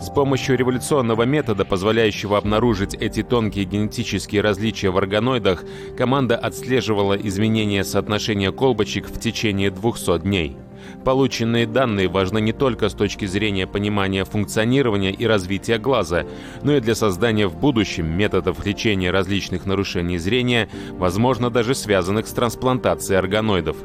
С 0.00 0.08
помощью 0.08 0.56
революционного 0.56 1.24
метода, 1.24 1.66
позволяющего 1.66 2.38
обнаружить 2.38 2.94
эти 2.94 3.22
тонкие 3.22 3.66
генетические 3.66 4.40
различия 4.40 4.88
в 4.88 4.96
органоидах, 4.96 5.62
команда 5.98 6.36
отслеживала 6.36 7.14
изменения 7.14 7.84
соотношения 7.84 8.50
колбочек 8.50 9.08
в 9.08 9.20
течение 9.20 9.70
200 9.70 10.20
дней. 10.20 10.56
Полученные 11.04 11.66
данные 11.66 12.08
важны 12.08 12.40
не 12.40 12.52
только 12.52 12.88
с 12.88 12.94
точки 12.94 13.24
зрения 13.24 13.66
понимания 13.66 14.24
функционирования 14.24 15.12
и 15.12 15.26
развития 15.26 15.78
глаза, 15.78 16.24
но 16.62 16.76
и 16.76 16.80
для 16.80 16.94
создания 16.94 17.46
в 17.46 17.56
будущем 17.56 18.06
методов 18.06 18.64
лечения 18.64 19.10
различных 19.10 19.66
нарушений 19.66 20.18
зрения, 20.18 20.68
возможно 20.92 21.50
даже 21.50 21.74
связанных 21.74 22.26
с 22.26 22.32
трансплантацией 22.32 23.18
органоидов. 23.18 23.76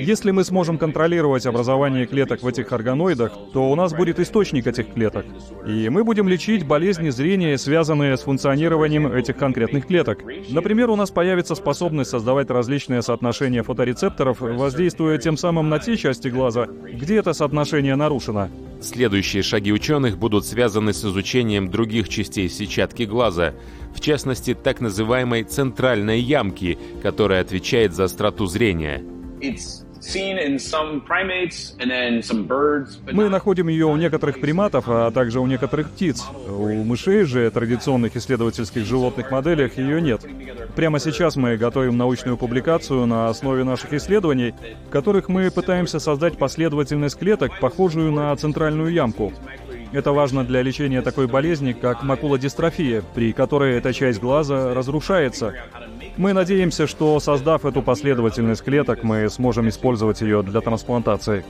Если 0.00 0.30
мы 0.30 0.44
сможем 0.44 0.78
контролировать 0.78 1.46
образование 1.46 2.06
клеток 2.06 2.42
в 2.42 2.46
этих 2.48 2.72
органоидах, 2.72 3.32
то 3.52 3.70
у 3.70 3.74
нас 3.74 3.92
будет 3.94 4.18
источник 4.18 4.66
этих 4.66 4.92
клеток. 4.92 5.24
И 5.66 5.88
мы 5.88 6.04
будем 6.04 6.28
лечить 6.28 6.66
болезни 6.66 7.10
зрения, 7.10 7.56
связанные 7.58 8.16
с 8.16 8.22
функционированием 8.22 9.06
этих 9.06 9.36
конкретных 9.36 9.86
клеток. 9.86 10.24
Например, 10.48 10.90
у 10.90 10.96
нас 10.96 11.10
появится 11.10 11.54
способность 11.54 12.10
создавать 12.10 12.50
различные 12.50 13.02
соотношения 13.02 13.62
фоторецепторов, 13.62 14.40
воздействуя 14.40 15.18
тем 15.18 15.36
самым 15.36 15.68
на 15.68 15.78
те 15.78 15.96
части 15.96 16.28
глаза, 16.28 16.66
где 16.66 17.16
это 17.16 17.32
соотношение 17.32 17.96
нарушено. 17.96 18.48
Следующие 18.80 19.42
шаги 19.42 19.72
ученых 19.72 20.18
будут 20.18 20.44
связаны 20.44 20.92
с 20.92 21.02
изучением 21.04 21.70
других 21.70 22.08
частей 22.08 22.48
сетчатки 22.48 23.04
глаза, 23.04 23.54
в 23.96 24.00
частности, 24.00 24.54
так 24.54 24.80
называемой 24.80 25.42
центральной 25.42 26.20
ямки, 26.20 26.78
которая 27.02 27.40
отвечает 27.40 27.94
за 27.94 28.04
остроту 28.04 28.46
зрения. 28.46 29.02
Мы 33.10 33.28
находим 33.28 33.68
ее 33.68 33.86
у 33.86 33.96
некоторых 33.96 34.40
приматов, 34.40 34.84
а 34.88 35.10
также 35.10 35.40
у 35.40 35.46
некоторых 35.46 35.90
птиц. 35.90 36.24
У 36.48 36.84
мышей 36.84 37.24
же, 37.24 37.50
традиционных 37.50 38.16
исследовательских 38.16 38.84
животных 38.84 39.30
моделях, 39.30 39.78
ее 39.78 40.00
нет. 40.00 40.20
Прямо 40.76 41.00
сейчас 41.00 41.36
мы 41.36 41.56
готовим 41.56 41.96
научную 41.96 42.36
публикацию 42.36 43.06
на 43.06 43.28
основе 43.28 43.64
наших 43.64 43.94
исследований, 43.94 44.54
в 44.86 44.90
которых 44.90 45.28
мы 45.28 45.50
пытаемся 45.50 45.98
создать 45.98 46.38
последовательность 46.38 47.18
клеток, 47.18 47.58
похожую 47.60 48.12
на 48.12 48.36
центральную 48.36 48.92
ямку. 48.92 49.32
Это 49.92 50.12
важно 50.12 50.44
для 50.44 50.62
лечения 50.62 51.02
такой 51.02 51.26
болезни, 51.26 51.72
как 51.72 52.02
макулодистрофия, 52.02 53.02
при 53.14 53.32
которой 53.32 53.76
эта 53.76 53.92
часть 53.92 54.20
глаза 54.20 54.74
разрушается. 54.74 55.54
Мы 56.16 56.32
надеемся, 56.32 56.86
что 56.86 57.18
создав 57.20 57.64
эту 57.64 57.82
последовательность 57.82 58.62
клеток, 58.62 59.02
мы 59.02 59.28
сможем 59.30 59.68
использовать 59.68 60.20
ее 60.22 60.42
для 60.42 60.60
трансплантации. 60.60 61.44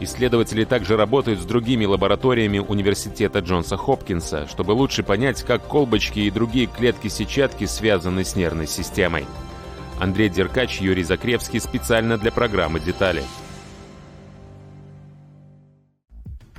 Исследователи 0.00 0.64
также 0.64 0.96
работают 0.96 1.40
с 1.40 1.44
другими 1.44 1.84
лабораториями 1.84 2.58
университета 2.58 3.40
Джонса 3.40 3.76
Хопкинса, 3.76 4.46
чтобы 4.48 4.72
лучше 4.72 5.02
понять, 5.02 5.42
как 5.42 5.66
колбочки 5.66 6.20
и 6.20 6.30
другие 6.30 6.66
клетки-сетчатки 6.66 7.66
связаны 7.66 8.24
с 8.24 8.36
нервной 8.36 8.68
системой. 8.68 9.26
Андрей 10.00 10.28
Деркач, 10.28 10.80
Юрий 10.80 11.02
Закревский 11.02 11.60
специально 11.60 12.16
для 12.16 12.30
программы 12.30 12.78
«Детали». 12.78 13.24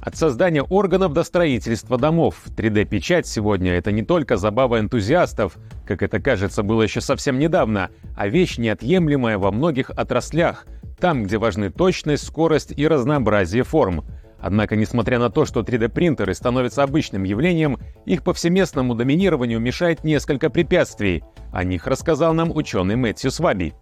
От 0.01 0.15
создания 0.15 0.63
органов 0.63 1.13
до 1.13 1.23
строительства 1.23 1.97
домов. 1.97 2.35
3D-печать 2.55 3.27
сегодня— 3.27 3.73
это 3.73 3.91
не 3.91 4.03
только 4.03 4.37
забава 4.37 4.79
энтузиастов, 4.79 5.57
как 5.85 6.01
это 6.01 6.19
кажется 6.19 6.63
было 6.63 6.83
еще 6.83 7.01
совсем 7.01 7.37
недавно, 7.37 7.89
а 8.15 8.27
вещь 8.27 8.57
неотъемлемая 8.57 9.37
во 9.37 9.51
многих 9.51 9.89
отраслях, 9.89 10.65
там, 10.99 11.23
где 11.23 11.37
важны 11.37 11.69
точность, 11.69 12.25
скорость 12.25 12.73
и 12.75 12.87
разнообразие 12.87 13.63
форм. 13.63 14.05
Однако, 14.41 14.77
несмотря 14.77 15.19
на 15.19 15.29
то, 15.29 15.45
что 15.45 15.61
3D-принтеры 15.61 16.33
становятся 16.33 16.83
обычным 16.83 17.23
явлением, 17.23 17.77
их 18.05 18.23
повсеместному 18.23 18.95
доминированию 18.95 19.59
мешает 19.59 20.05
несколько 20.05 20.49
препятствий. 20.49 21.23
О 21.51 21.63
них 21.65 21.87
рассказал 21.87 22.33
нам 22.33 22.55
ученый 22.55 22.95
Мэтью 22.95 23.31
Сваби. 23.31 23.73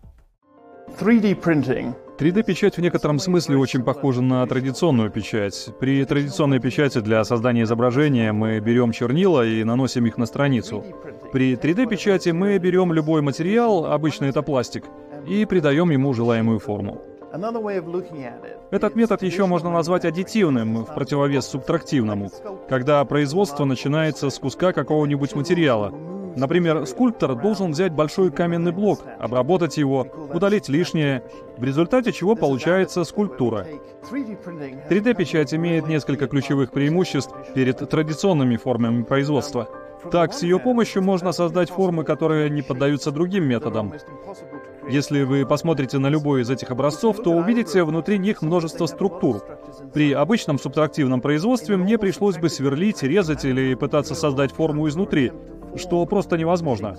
3D-принting 1.00 1.93
3D-печать 2.17 2.77
в 2.77 2.81
некотором 2.81 3.19
смысле 3.19 3.57
очень 3.57 3.83
похожа 3.83 4.21
на 4.21 4.45
традиционную 4.47 5.12
печать. 5.12 5.69
При 5.79 6.03
традиционной 6.03 6.59
печати 6.59 7.00
для 7.00 7.24
создания 7.24 7.63
изображения 7.63 8.31
мы 8.31 8.59
берем 8.59 8.91
чернила 8.91 9.45
и 9.45 9.63
наносим 9.63 10.05
их 10.07 10.17
на 10.17 10.25
страницу. 10.25 10.83
При 11.31 11.53
3D-печати 11.53 12.29
мы 12.29 12.57
берем 12.57 12.91
любой 12.91 13.21
материал, 13.21 13.86
обычно 13.86 14.25
это 14.25 14.41
пластик, 14.41 14.86
и 15.27 15.45
придаем 15.45 15.91
ему 15.91 16.12
желаемую 16.13 16.57
форму. 16.57 17.01
Этот 18.71 18.95
метод 18.95 19.21
еще 19.21 19.45
можно 19.45 19.69
назвать 19.69 20.05
аддитивным, 20.05 20.86
в 20.86 20.95
противовес 20.95 21.45
субтрактивному, 21.45 22.31
когда 22.67 23.05
производство 23.05 23.65
начинается 23.65 24.31
с 24.31 24.39
куска 24.39 24.74
какого-нибудь 24.74 25.36
материала, 25.36 25.93
Например, 26.38 26.86
скульптор 26.86 27.36
должен 27.36 27.72
взять 27.72 27.94
большой 27.94 28.32
каменный 28.32 28.72
блок, 28.72 29.00
обработать 29.20 29.77
его, 29.77 30.08
удалить 30.32 30.70
лишнее, 30.70 31.24
в 31.58 31.63
результате 31.63 32.12
чего 32.12 32.36
получается 32.36 33.03
скульптура. 33.03 33.65
3D-печать 34.12 35.53
имеет 35.56 35.88
несколько 35.88 36.27
ключевых 36.27 36.72
преимуществ 36.72 37.34
перед 37.56 37.89
традиционными 37.89 38.56
формами 38.56 39.01
производства. 39.01 39.67
Так, 40.12 40.32
с 40.34 40.44
ее 40.44 40.60
помощью 40.60 41.01
можно 41.01 41.32
создать 41.32 41.72
формы, 41.72 42.03
которые 42.03 42.51
не 42.51 42.62
поддаются 42.62 43.12
другим 43.12 43.46
методам. 43.46 43.94
Если 44.88 45.24
вы 45.24 45.46
посмотрите 45.46 45.98
на 45.98 46.08
любой 46.08 46.41
из 46.41 46.50
этих 46.51 46.70
образцов, 46.70 47.17
то 47.24 47.32
увидите 47.32 47.84
внутри 47.84 48.20
них 48.20 48.44
множество 48.44 48.86
структур. 48.86 49.44
При 49.91 50.13
обычном 50.13 50.60
субтрактивном 50.60 51.20
производстве 51.20 51.77
мне 51.77 51.98
пришлось 51.98 52.38
бы 52.38 52.50
сверлить, 52.50 53.01
резать 53.01 53.44
или 53.44 53.74
пытаться 53.74 54.13
создать 54.13 54.53
форму 54.53 54.88
изнутри, 54.88 55.34
что 55.77 56.05
просто 56.05 56.38
невозможно. 56.38 56.96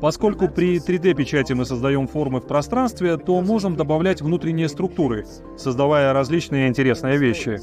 Поскольку 0.00 0.48
при 0.48 0.78
3D-печати 0.78 1.54
мы 1.54 1.64
создаем 1.64 2.06
формы 2.06 2.40
в 2.40 2.46
пространстве, 2.46 3.16
то 3.16 3.40
можем 3.40 3.76
добавлять 3.76 4.20
внутренние 4.20 4.68
структуры, 4.68 5.24
создавая 5.56 6.12
различные 6.12 6.68
интересные 6.68 7.16
вещи. 7.16 7.58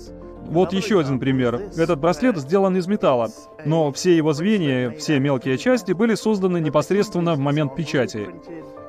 Вот 0.52 0.74
еще 0.74 1.00
один 1.00 1.20
пример. 1.20 1.62
Этот 1.78 2.00
браслет 2.00 2.38
сделан 2.38 2.76
из 2.76 2.88
металла, 2.88 3.30
но 3.64 3.92
все 3.92 4.18
его 4.18 4.34
звенья, 4.34 4.90
все 4.92 5.20
мелкие 5.20 5.58
части 5.58 5.94
были 5.94 6.16
созданы 6.16 6.60
непосредственно 6.60 7.36
в 7.36 7.40
момент 7.40 7.76
печати. 7.76 8.28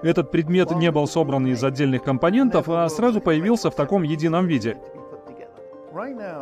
Этот 0.03 0.31
предмет 0.31 0.71
не 0.73 0.91
был 0.91 1.07
собран 1.07 1.47
из 1.47 1.63
отдельных 1.63 2.03
компонентов, 2.03 2.69
а 2.69 2.89
сразу 2.89 3.21
появился 3.21 3.71
в 3.71 3.77
таком 3.77 4.03
едином 4.03 4.47
виде. 4.47 4.77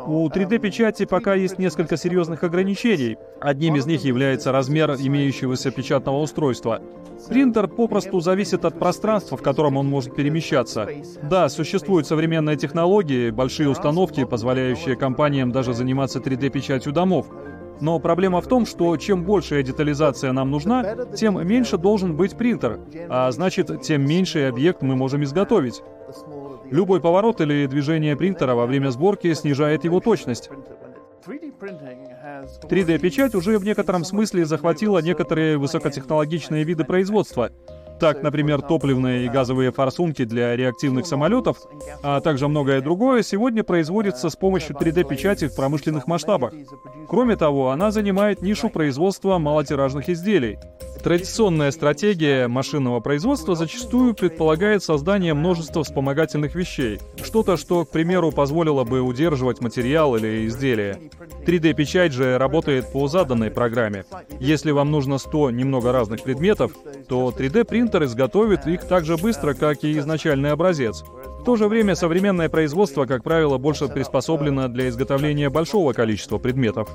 У 0.07 0.29
3D-печати 0.29 1.07
пока 1.07 1.35
есть 1.35 1.59
несколько 1.59 1.97
серьезных 1.97 2.45
ограничений. 2.45 3.19
Одним 3.41 3.75
из 3.75 3.87
них 3.87 4.05
является 4.05 4.53
размер 4.53 4.93
имеющегося 4.93 5.73
печатного 5.73 6.19
устройства. 6.21 6.81
Принтер 7.29 7.67
попросту 7.67 8.21
зависит 8.21 8.65
от 8.65 8.79
пространства, 8.79 9.37
в 9.37 9.43
котором 9.43 9.77
он 9.77 9.89
может 9.89 10.15
перемещаться. 10.15 10.89
Да, 11.23 11.49
существуют 11.49 12.07
современные 12.07 12.57
технологии, 12.57 13.31
большие 13.31 13.69
установки, 13.69 14.25
позволяющие 14.25 14.95
компаниям 14.95 15.51
даже 15.51 15.75
заниматься 15.75 16.21
3D-печатью 16.21 16.93
домов. 16.93 17.27
Но 17.81 17.99
проблема 17.99 18.41
в 18.41 18.47
том, 18.47 18.67
что 18.67 18.97
чем 18.99 19.25
большая 19.25 19.65
детализация 19.65 20.33
нам 20.33 20.51
нужна, 20.51 20.95
тем 21.17 21.45
меньше 21.47 21.77
должен 21.77 22.15
быть 22.15 22.37
принтер, 22.37 22.79
а 23.09 23.31
значит, 23.33 23.83
тем 23.83 24.07
меньший 24.07 24.49
объект 24.49 24.83
мы 24.83 24.95
можем 24.95 25.25
изготовить. 25.25 25.83
Любой 26.71 27.01
поворот 27.01 27.41
или 27.41 27.67
движение 27.67 28.17
принтера 28.17 28.55
во 28.55 28.67
время 28.67 28.91
сборки 28.91 29.33
снижает 29.35 29.85
его 29.85 30.01
точность. 30.01 30.51
3D-печать 31.27 33.35
уже 33.35 33.59
в 33.59 33.65
некотором 33.65 34.05
смысле 34.05 34.45
захватила 34.45 35.01
некоторые 35.01 35.59
высокотехнологичные 35.59 36.65
виды 36.65 36.85
производства. 36.85 37.51
Так, 38.01 38.23
например, 38.23 38.63
топливные 38.63 39.27
и 39.27 39.29
газовые 39.29 39.73
форсунки 39.73 40.25
для 40.25 40.57
реактивных 40.57 41.07
самолетов, 41.07 41.59
а 42.03 42.21
также 42.21 42.49
многое 42.49 42.81
другое, 42.81 43.23
сегодня 43.23 43.63
производится 43.63 44.31
с 44.31 44.37
помощью 44.37 44.75
3D-печати 44.75 45.49
в 45.49 45.55
промышленных 45.55 46.07
масштабах. 46.07 46.55
Кроме 47.09 47.37
того, 47.37 47.71
она 47.71 47.91
занимает 47.91 48.41
нишу 48.41 48.71
производства 48.71 49.39
малотиражных 49.39 50.09
изделий. 50.09 50.59
Традиционная 51.03 51.71
стратегия 51.71 52.47
машинного 52.47 53.01
производства 53.01 53.55
зачастую 53.55 54.15
предполагает 54.15 54.83
создание 54.83 55.33
множества 55.33 55.83
вспомогательных 55.83 56.55
вещей. 56.55 57.01
Что-то, 57.23 57.57
что, 57.57 57.87
к 57.87 57.91
примеру, 57.91 58.33
позволило 58.33 58.85
бы 58.85 59.01
удерживать 59.01 59.63
материал 59.63 60.15
или 60.17 60.47
изделие. 60.47 61.11
3D-печать 61.47 62.13
же 62.13 62.37
работает 62.37 62.93
по 62.93 63.09
заданной 63.09 63.51
программе. 63.51 64.05
Если 64.41 64.73
вам 64.73 64.91
нужно 64.91 65.17
100 65.17 65.53
немного 65.53 65.91
разных 65.91 66.23
предметов, 66.23 66.73
то 67.09 67.33
3D-принтер 67.91 68.05
изготовит 68.05 68.67
их 68.67 68.85
так 68.85 69.05
же 69.05 69.17
быстро, 69.17 69.55
как 69.55 69.85
и 69.85 69.99
изначальный 69.99 70.53
образец. 70.53 71.03
В 71.41 71.45
то 71.45 71.57
же 71.57 71.69
время 71.69 71.95
современное 71.95 72.49
производство, 72.49 73.07
как 73.07 73.23
правило, 73.23 73.59
больше 73.59 73.89
приспособлено 73.89 74.69
для 74.69 74.89
изготовления 74.89 75.51
большого 75.51 75.93
количества 75.93 76.39
предметов. 76.39 76.89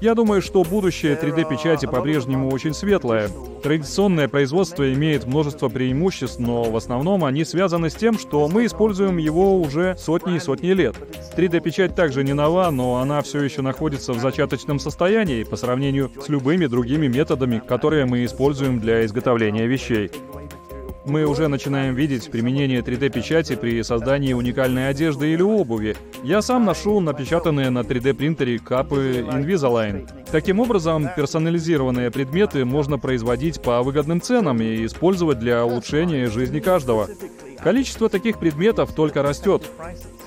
Я 0.00 0.14
думаю, 0.14 0.40
что 0.40 0.62
будущее 0.62 1.18
3D-печати 1.20 1.86
по-прежнему 1.86 2.48
очень 2.48 2.74
светлое. 2.74 3.28
Традиционное 3.60 4.28
производство 4.28 4.92
имеет 4.92 5.26
множество 5.26 5.68
преимуществ, 5.68 6.38
но 6.38 6.62
в 6.62 6.76
основном 6.76 7.24
они 7.24 7.44
связаны 7.44 7.90
с 7.90 7.94
тем, 7.96 8.16
что 8.16 8.46
мы 8.46 8.66
используем 8.66 9.16
его 9.16 9.60
уже 9.60 9.96
сотни 9.98 10.36
и 10.36 10.38
сотни 10.38 10.68
лет. 10.68 10.94
3D-печать 11.36 11.96
также 11.96 12.22
не 12.22 12.34
нова, 12.34 12.70
но 12.70 12.98
она 12.98 13.20
все 13.22 13.42
еще 13.42 13.62
находится 13.62 14.12
в 14.12 14.20
зачаточном 14.20 14.78
состоянии 14.78 15.42
по 15.42 15.56
сравнению 15.56 16.12
с 16.24 16.28
любыми 16.28 16.66
другими 16.66 17.08
методами, 17.08 17.60
которые 17.66 18.06
мы 18.06 18.24
используем 18.24 18.78
для 18.78 19.04
изготовления 19.04 19.66
вещей. 19.66 20.12
Мы 21.06 21.24
уже 21.24 21.46
начинаем 21.46 21.94
видеть 21.94 22.30
применение 22.32 22.80
3D-печати 22.80 23.54
при 23.54 23.80
создании 23.82 24.32
уникальной 24.32 24.88
одежды 24.88 25.32
или 25.32 25.42
обуви. 25.42 25.96
Я 26.24 26.42
сам 26.42 26.64
ношу 26.64 26.98
напечатанные 26.98 27.70
на 27.70 27.80
3D-принтере 27.80 28.58
капы 28.58 29.24
Invisalign. 29.30 30.08
Таким 30.32 30.58
образом, 30.58 31.08
персонализированные 31.14 32.10
предметы 32.10 32.64
можно 32.64 32.98
производить 32.98 33.62
по 33.62 33.82
выгодным 33.84 34.20
ценам 34.20 34.60
и 34.60 34.84
использовать 34.84 35.38
для 35.38 35.64
улучшения 35.64 36.26
жизни 36.26 36.58
каждого. 36.58 37.08
Количество 37.62 38.08
таких 38.08 38.40
предметов 38.40 38.92
только 38.92 39.22
растет. 39.22 39.62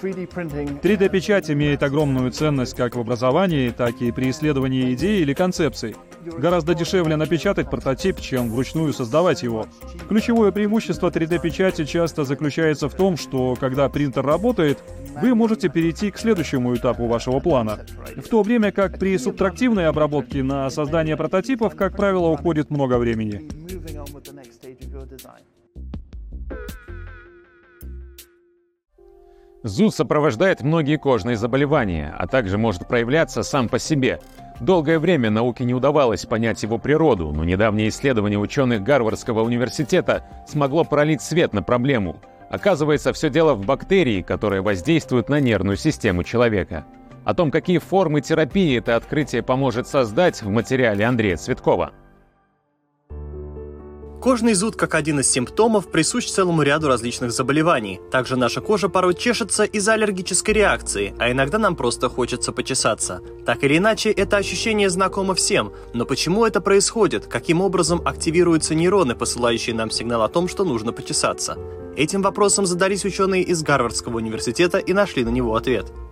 3D-печать 0.01 1.51
имеет 1.51 1.83
огромную 1.83 2.31
ценность 2.31 2.77
как 2.77 2.95
в 2.95 2.99
образовании, 3.01 3.69
так 3.69 4.01
и 4.01 4.13
при 4.13 4.29
исследовании 4.29 4.93
идей 4.93 5.21
или 5.21 5.33
концепций. 5.33 5.95
Гораздо 6.37 6.75
дешевле 6.75 7.15
напечатать 7.15 7.69
прототип, 7.69 8.19
чем 8.19 8.49
вручную 8.49 8.93
создавать 8.93 9.43
его. 9.43 9.65
Ключевое 10.07 10.51
преимущество 10.51 11.09
3D-печати 11.09 11.85
часто 11.85 12.23
заключается 12.23 12.89
в 12.89 12.93
том, 12.93 13.17
что 13.17 13.55
когда 13.59 13.89
принтер 13.89 14.25
работает, 14.25 14.79
вы 15.21 15.35
можете 15.35 15.69
перейти 15.69 16.11
к 16.11 16.17
следующему 16.17 16.75
этапу 16.75 17.07
вашего 17.07 17.39
плана. 17.39 17.79
В 18.15 18.27
то 18.27 18.43
время 18.43 18.71
как 18.71 18.99
при 18.99 19.17
субтрактивной 19.17 19.87
обработке 19.87 20.43
на 20.43 20.69
создание 20.69 21.17
прототипов, 21.17 21.75
как 21.75 21.95
правило, 21.95 22.27
уходит 22.27 22.69
много 22.69 22.97
времени. 22.97 23.47
Зуд 29.61 29.93
сопровождает 29.93 30.61
многие 30.61 30.97
кожные 30.97 31.35
заболевания, 31.35 32.15
а 32.17 32.27
также 32.27 32.57
может 32.57 32.87
проявляться 32.87 33.43
сам 33.43 33.67
по 33.67 33.77
себе. 33.77 34.21
Долгое 34.59 34.99
время 34.99 35.29
науке 35.29 35.63
не 35.63 35.73
удавалось 35.73 36.25
понять 36.25 36.61
его 36.63 36.77
природу, 36.77 37.31
но 37.31 37.45
недавнее 37.45 37.87
исследование 37.87 38.37
ученых 38.37 38.83
Гарвардского 38.83 39.41
университета 39.41 40.25
смогло 40.47 40.83
пролить 40.83 41.21
свет 41.21 41.53
на 41.53 41.63
проблему. 41.63 42.17
Оказывается, 42.49 43.13
все 43.13 43.29
дело 43.29 43.53
в 43.53 43.65
бактерии, 43.65 44.21
которые 44.21 44.61
воздействуют 44.61 45.29
на 45.29 45.39
нервную 45.39 45.77
систему 45.77 46.23
человека. 46.23 46.85
О 47.23 47.33
том, 47.33 47.51
какие 47.51 47.77
формы 47.77 48.19
терапии 48.21 48.77
это 48.77 48.97
открытие 48.97 49.43
поможет 49.43 49.87
создать, 49.87 50.41
в 50.41 50.49
материале 50.49 51.05
Андрея 51.05 51.37
Цветкова. 51.37 51.91
Кожный 54.21 54.53
зуд 54.53 54.75
как 54.75 54.95
один 54.95 55.21
из 55.21 55.31
симптомов 55.31 55.87
присущ 55.87 56.27
целому 56.27 56.61
ряду 56.61 56.89
различных 56.89 57.31
заболеваний. 57.31 58.01
Также 58.11 58.35
наша 58.35 58.59
кожа 58.59 58.89
порой 58.89 59.15
чешется 59.15 59.63
из-за 59.63 59.93
аллергической 59.93 60.53
реакции, 60.53 61.13
а 61.17 61.31
иногда 61.31 61.57
нам 61.57 61.77
просто 61.77 62.09
хочется 62.09 62.51
почесаться. 62.51 63.21
Так 63.45 63.63
или 63.63 63.77
иначе, 63.77 64.11
это 64.11 64.35
ощущение 64.35 64.89
знакомо 64.89 65.35
всем, 65.35 65.71
но 65.93 66.05
почему 66.05 66.45
это 66.45 66.59
происходит, 66.59 67.27
каким 67.27 67.61
образом 67.61 68.01
активируются 68.05 68.75
нейроны, 68.75 69.15
посылающие 69.15 69.73
нам 69.73 69.89
сигнал 69.89 70.23
о 70.23 70.27
том, 70.27 70.49
что 70.49 70.65
нужно 70.65 70.91
почесаться? 70.91 71.57
Этим 71.95 72.21
вопросом 72.21 72.65
задались 72.65 73.05
ученые 73.05 73.43
из 73.43 73.63
Гарвардского 73.63 74.17
университета 74.17 74.79
и 74.79 74.91
нашли 74.91 75.23
на 75.23 75.29
него 75.29 75.55
ответ– 75.55 75.93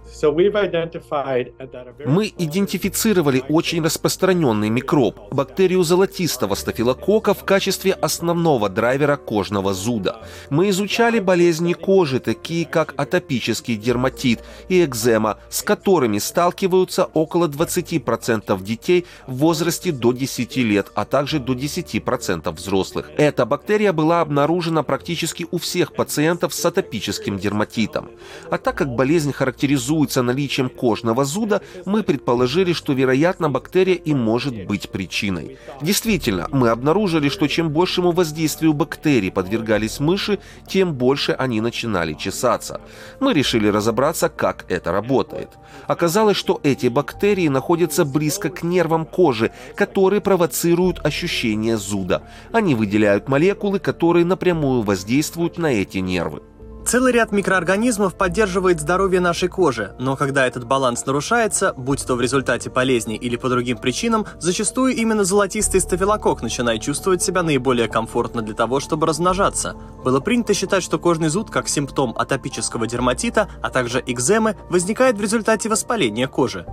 мы 2.05 2.33
идентифицировали 2.37 3.43
очень 3.49 3.83
распространенный 3.83 4.69
микроб– 4.69 5.19
бактерию 5.31 5.83
золотистого 5.83 6.55
стафилококка 6.55 7.33
в 7.33 7.43
качестве 7.43 7.93
основного 7.93 8.69
драйвера 8.69 9.17
кожного 9.17 9.73
зуда. 9.73 10.21
Мы 10.49 10.69
изучали 10.69 11.19
болезни 11.19 11.73
кожи, 11.73 12.19
такие 12.19 12.65
как 12.65 12.93
атопический 12.97 13.75
дерматит 13.75 14.43
и 14.69 14.83
экзема, 14.83 15.37
с 15.49 15.61
которыми 15.61 16.19
сталкиваются 16.19 17.05
около 17.05 17.47
20% 17.47 18.63
детей 18.63 19.05
в 19.27 19.37
возрасте 19.37 19.91
до 19.91 20.13
10 20.13 20.57
лет, 20.57 20.87
а 20.95 21.05
также 21.05 21.39
до 21.39 21.53
10% 21.53 22.51
взрослых. 22.51 23.11
Эта 23.17 23.45
бактерия 23.45 23.93
была 23.93 24.21
обнаружена 24.21 24.83
практически 24.83 25.45
у 25.51 25.57
всех 25.57 25.93
пациентов 25.93 26.53
с 26.53 26.65
атопическим 26.65 27.37
дерматитом. 27.37 28.11
А 28.49 28.57
так 28.57 28.77
как 28.77 28.95
болезнь 28.95 29.33
характеризует 29.33 29.96
характеризуется 29.97 30.21
наличием 30.21 30.69
кожного 30.69 31.25
зуда, 31.25 31.61
мы 31.85 32.03
предположили, 32.03 32.73
что, 32.73 32.93
вероятно, 32.93 33.49
бактерия 33.49 33.95
и 33.95 34.13
может 34.13 34.65
быть 34.65 34.89
причиной. 34.89 35.57
Действительно, 35.81 36.47
мы 36.51 36.69
обнаружили, 36.69 37.29
что 37.29 37.47
чем 37.47 37.69
большему 37.69 38.11
воздействию 38.11 38.73
бактерий 38.73 39.31
подвергались 39.31 39.99
мыши, 39.99 40.39
тем 40.67 40.93
больше 40.93 41.31
они 41.31 41.61
начинали 41.61 42.13
чесаться. 42.13 42.79
Мы 43.19 43.33
решили 43.33 43.67
разобраться, 43.71 44.29
как 44.29 44.65
это 44.69 44.91
работает. 44.91 45.49
Оказалось, 45.87 46.37
что 46.37 46.59
эти 46.63 46.89
бактерии 46.89 47.49
находятся 47.49 48.05
близко 48.05 48.49
к 48.49 48.63
нервам 48.63 49.05
кожи, 49.05 49.51
которые 49.75 50.21
провоцируют 50.21 51.05
ощущение 51.05 51.77
зуда. 51.77 52.21
Они 52.53 52.75
выделяют 52.75 53.29
молекулы, 53.29 53.79
которые 53.79 54.25
напрямую 54.25 54.81
воздействуют 54.81 55.57
на 55.57 55.67
эти 55.67 55.99
нервы. 55.99 56.41
Целый 56.87 57.11
ряд 57.11 57.33
микроорганизмов 57.33 58.15
поддерживает 58.15 58.79
здоровье 58.79 59.19
нашей 59.19 59.49
кожи, 59.49 59.93
но 59.99 60.15
когда 60.15 60.47
этот 60.47 60.63
баланс 60.63 61.05
нарушается, 61.05 61.73
будь 61.73 62.07
то 62.07 62.15
в 62.15 62.21
результате 62.21 62.69
болезни 62.69 63.17
или 63.17 63.35
по 63.35 63.49
другим 63.49 63.77
причинам, 63.77 64.25
зачастую 64.39 64.95
именно 64.95 65.25
золотистый 65.25 65.81
стафилококк 65.81 66.41
начинает 66.41 66.81
чувствовать 66.81 67.21
себя 67.21 67.43
наиболее 67.43 67.89
комфортно 67.89 68.41
для 68.41 68.55
того, 68.55 68.79
чтобы 68.79 69.05
размножаться. 69.05 69.75
Было 70.05 70.21
принято 70.21 70.53
считать, 70.53 70.81
что 70.81 70.97
кожный 70.97 71.27
зуд 71.27 71.51
как 71.51 71.67
симптом 71.67 72.13
атопического 72.17 72.87
дерматита, 72.87 73.49
а 73.61 73.69
также 73.69 74.01
экземы, 74.07 74.55
возникает 74.69 75.17
в 75.17 75.21
результате 75.21 75.67
воспаления 75.67 76.29
кожи. 76.29 76.65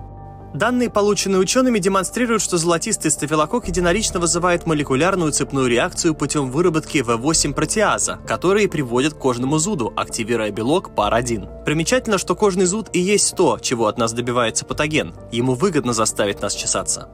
Данные, 0.55 0.89
полученные 0.89 1.41
учеными, 1.41 1.81
демонстрируют, 1.81 2.41
что 2.41 2.59
золотистый 2.59 3.11
стафилококк 3.11 3.67
единолично 3.67 4.21
вызывает 4.21 4.67
молекулярную 4.67 5.33
цепную 5.33 5.67
реакцию 5.67 6.15
путем 6.15 6.53
выработки 6.53 6.99
В8 6.99 7.55
протеаза, 7.55 8.21
которые 8.25 8.69
приводят 8.69 9.15
к 9.15 9.19
кожному 9.19 9.59
зуду, 9.59 9.93
активируя 9.97 10.53
белок 10.53 10.91
PAR1. 10.95 11.65
Примечательно, 11.65 12.19
что 12.19 12.37
кожный 12.37 12.67
зуд 12.67 12.89
и 12.93 13.01
есть 13.01 13.35
то, 13.35 13.59
чего 13.61 13.89
от 13.89 13.99
нас 13.99 14.13
добивается 14.13 14.65
патоген. 14.65 15.13
Ему 15.33 15.55
выгодно 15.55 15.93
заставить 15.93 16.41
нас 16.41 16.55
чесаться. 16.55 17.09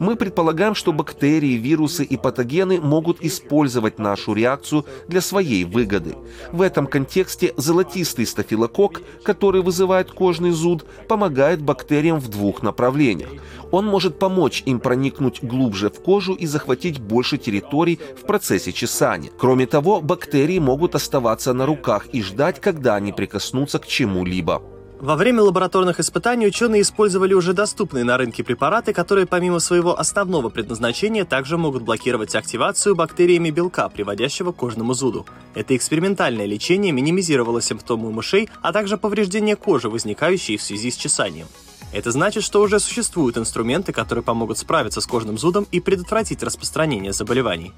Мы 0.00 0.16
предполагаем, 0.16 0.74
что 0.74 0.92
бактерии, 0.92 1.56
вирусы 1.56 2.04
и 2.04 2.16
патогены 2.16 2.80
могут 2.80 3.22
использовать 3.22 3.98
нашу 3.98 4.34
реакцию 4.34 4.84
для 5.08 5.20
своей 5.20 5.64
выгоды. 5.64 6.14
В 6.52 6.62
этом 6.62 6.86
контексте 6.86 7.54
золотистый 7.56 8.26
стафилококк, 8.26 9.02
который 9.22 9.62
вызывает 9.62 10.10
кожный 10.10 10.50
зуд, 10.50 10.84
помогает 11.08 11.62
бактериям 11.62 12.20
в 12.20 12.28
двух 12.28 12.62
направлениях. 12.62 13.30
Он 13.70 13.86
может 13.86 14.18
помочь 14.18 14.62
им 14.66 14.78
проникнуть 14.80 15.42
глубже 15.42 15.90
в 15.90 16.00
кожу 16.00 16.34
и 16.34 16.46
захватить 16.46 17.00
больше 17.00 17.38
территорий 17.38 17.98
в 18.16 18.26
процессе 18.26 18.72
чесания. 18.72 19.30
Кроме 19.38 19.66
того, 19.66 20.00
бактерии 20.00 20.58
могут 20.58 20.94
оставаться 20.94 21.52
на 21.54 21.66
руках 21.66 22.06
и 22.12 22.22
ждать, 22.22 22.60
когда 22.60 22.94
они 22.96 23.12
прикоснутся 23.12 23.78
к 23.78 23.86
чему-либо. 23.86 24.62
Во 25.04 25.16
время 25.16 25.42
лабораторных 25.42 26.00
испытаний 26.00 26.46
ученые 26.46 26.80
использовали 26.80 27.34
уже 27.34 27.52
доступные 27.52 28.04
на 28.04 28.16
рынке 28.16 28.42
препараты, 28.42 28.94
которые 28.94 29.26
помимо 29.26 29.58
своего 29.58 30.00
основного 30.00 30.48
предназначения 30.48 31.26
также 31.26 31.58
могут 31.58 31.82
блокировать 31.82 32.34
активацию 32.34 32.96
бактериями 32.96 33.50
белка, 33.50 33.90
приводящего 33.90 34.52
к 34.52 34.56
кожному 34.56 34.94
зуду. 34.94 35.26
Это 35.54 35.76
экспериментальное 35.76 36.46
лечение 36.46 36.90
минимизировало 36.90 37.60
симптомы 37.60 38.08
у 38.08 38.12
мышей, 38.12 38.48
а 38.62 38.72
также 38.72 38.96
повреждения 38.96 39.56
кожи, 39.56 39.90
возникающие 39.90 40.56
в 40.56 40.62
связи 40.62 40.90
с 40.90 40.96
чесанием. 40.96 41.48
Это 41.94 42.10
значит, 42.10 42.42
что 42.42 42.60
уже 42.60 42.80
существуют 42.80 43.38
инструменты, 43.38 43.92
которые 43.92 44.24
помогут 44.24 44.58
справиться 44.58 45.00
с 45.00 45.06
кожным 45.06 45.38
зудом 45.38 45.66
и 45.70 45.78
предотвратить 45.78 46.42
распространение 46.42 47.12
заболеваний. 47.12 47.72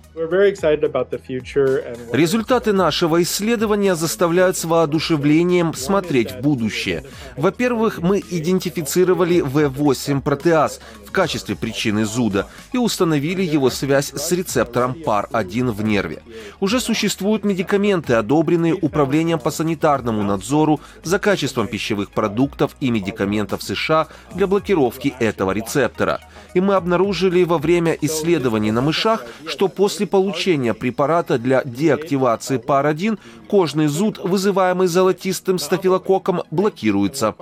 Результаты 2.13 2.73
нашего 2.73 3.23
исследования 3.23 3.95
заставляют 3.95 4.57
с 4.57 4.65
воодушевлением 4.65 5.75
смотреть 5.75 6.33
в 6.33 6.41
будущее. 6.41 7.05
Во-первых, 7.37 7.99
мы 7.99 8.23
идентифицировали 8.31 9.43
В8 9.43 10.23
протеаз 10.23 10.81
качестве 11.17 11.57
причины 11.57 12.05
зуда 12.05 12.47
и 12.75 12.79
установили 12.79 13.43
его 13.43 13.71
связь 13.71 14.13
с 14.13 14.33
рецептором 14.33 14.93
PAR1 14.93 15.71
в 15.73 15.83
нерве. 15.83 16.23
Уже 16.61 16.79
существуют 16.79 17.43
медикаменты, 17.43 18.13
одобренные 18.13 18.75
Управлением 18.75 19.39
по 19.39 19.51
санитарному 19.51 20.23
надзору 20.23 20.79
за 21.05 21.19
качеством 21.19 21.69
пищевых 21.69 22.11
продуктов 22.11 22.77
и 22.81 22.91
медикаментов 22.91 23.63
США 23.63 24.09
для 24.35 24.47
блокировки 24.47 25.15
этого 25.19 25.53
рецептора. 25.53 26.21
И 26.53 26.61
мы 26.61 26.75
обнаружили 26.75 27.45
во 27.45 27.57
время 27.57 27.97
исследований 28.03 28.71
на 28.73 28.83
мышах, 28.83 29.25
что 29.47 29.69
после 29.69 30.07
получения 30.07 30.75
препарата 30.75 31.39
для 31.39 31.63
деактивации 31.65 32.59
PAR1 32.59 33.19
кожный 33.49 33.87
зуд, 33.87 34.19
вызываемый 34.23 34.87
золотистым 34.87 35.59
стафилококком, 35.59 36.43
блокируется. 36.51 37.35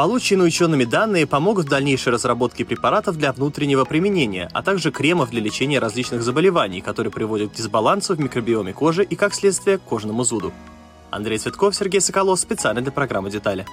Полученные 0.00 0.46
учеными 0.46 0.84
данные 0.84 1.26
помогут 1.26 1.66
в 1.66 1.68
дальнейшей 1.68 2.14
разработке 2.14 2.64
препаратов 2.64 3.18
для 3.18 3.34
внутреннего 3.34 3.84
применения, 3.84 4.48
а 4.54 4.62
также 4.62 4.90
кремов 4.90 5.28
для 5.28 5.42
лечения 5.42 5.78
различных 5.78 6.22
заболеваний, 6.22 6.80
которые 6.80 7.12
приводят 7.12 7.52
к 7.52 7.54
дисбалансу 7.54 8.14
в 8.14 8.18
микробиоме 8.18 8.72
кожи 8.72 9.04
и, 9.04 9.14
как 9.14 9.34
следствие, 9.34 9.76
к 9.76 9.82
кожному 9.82 10.24
зуду. 10.24 10.54
Андрей 11.10 11.36
Цветков, 11.36 11.76
Сергей 11.76 12.00
Соколов, 12.00 12.40
специально 12.40 12.80
для 12.80 12.92
программы 12.92 13.30
«Детали». 13.30 13.66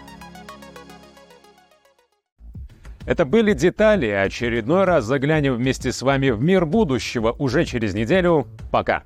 Это 3.05 3.23
были 3.23 3.53
детали. 3.53 4.07
Очередной 4.07 4.83
раз 4.83 5.05
заглянем 5.05 5.55
вместе 5.55 5.93
с 5.93 6.01
вами 6.01 6.31
в 6.31 6.41
мир 6.41 6.65
будущего 6.65 7.31
уже 7.39 7.63
через 7.63 7.93
неделю. 7.93 8.47
Пока. 8.69 9.01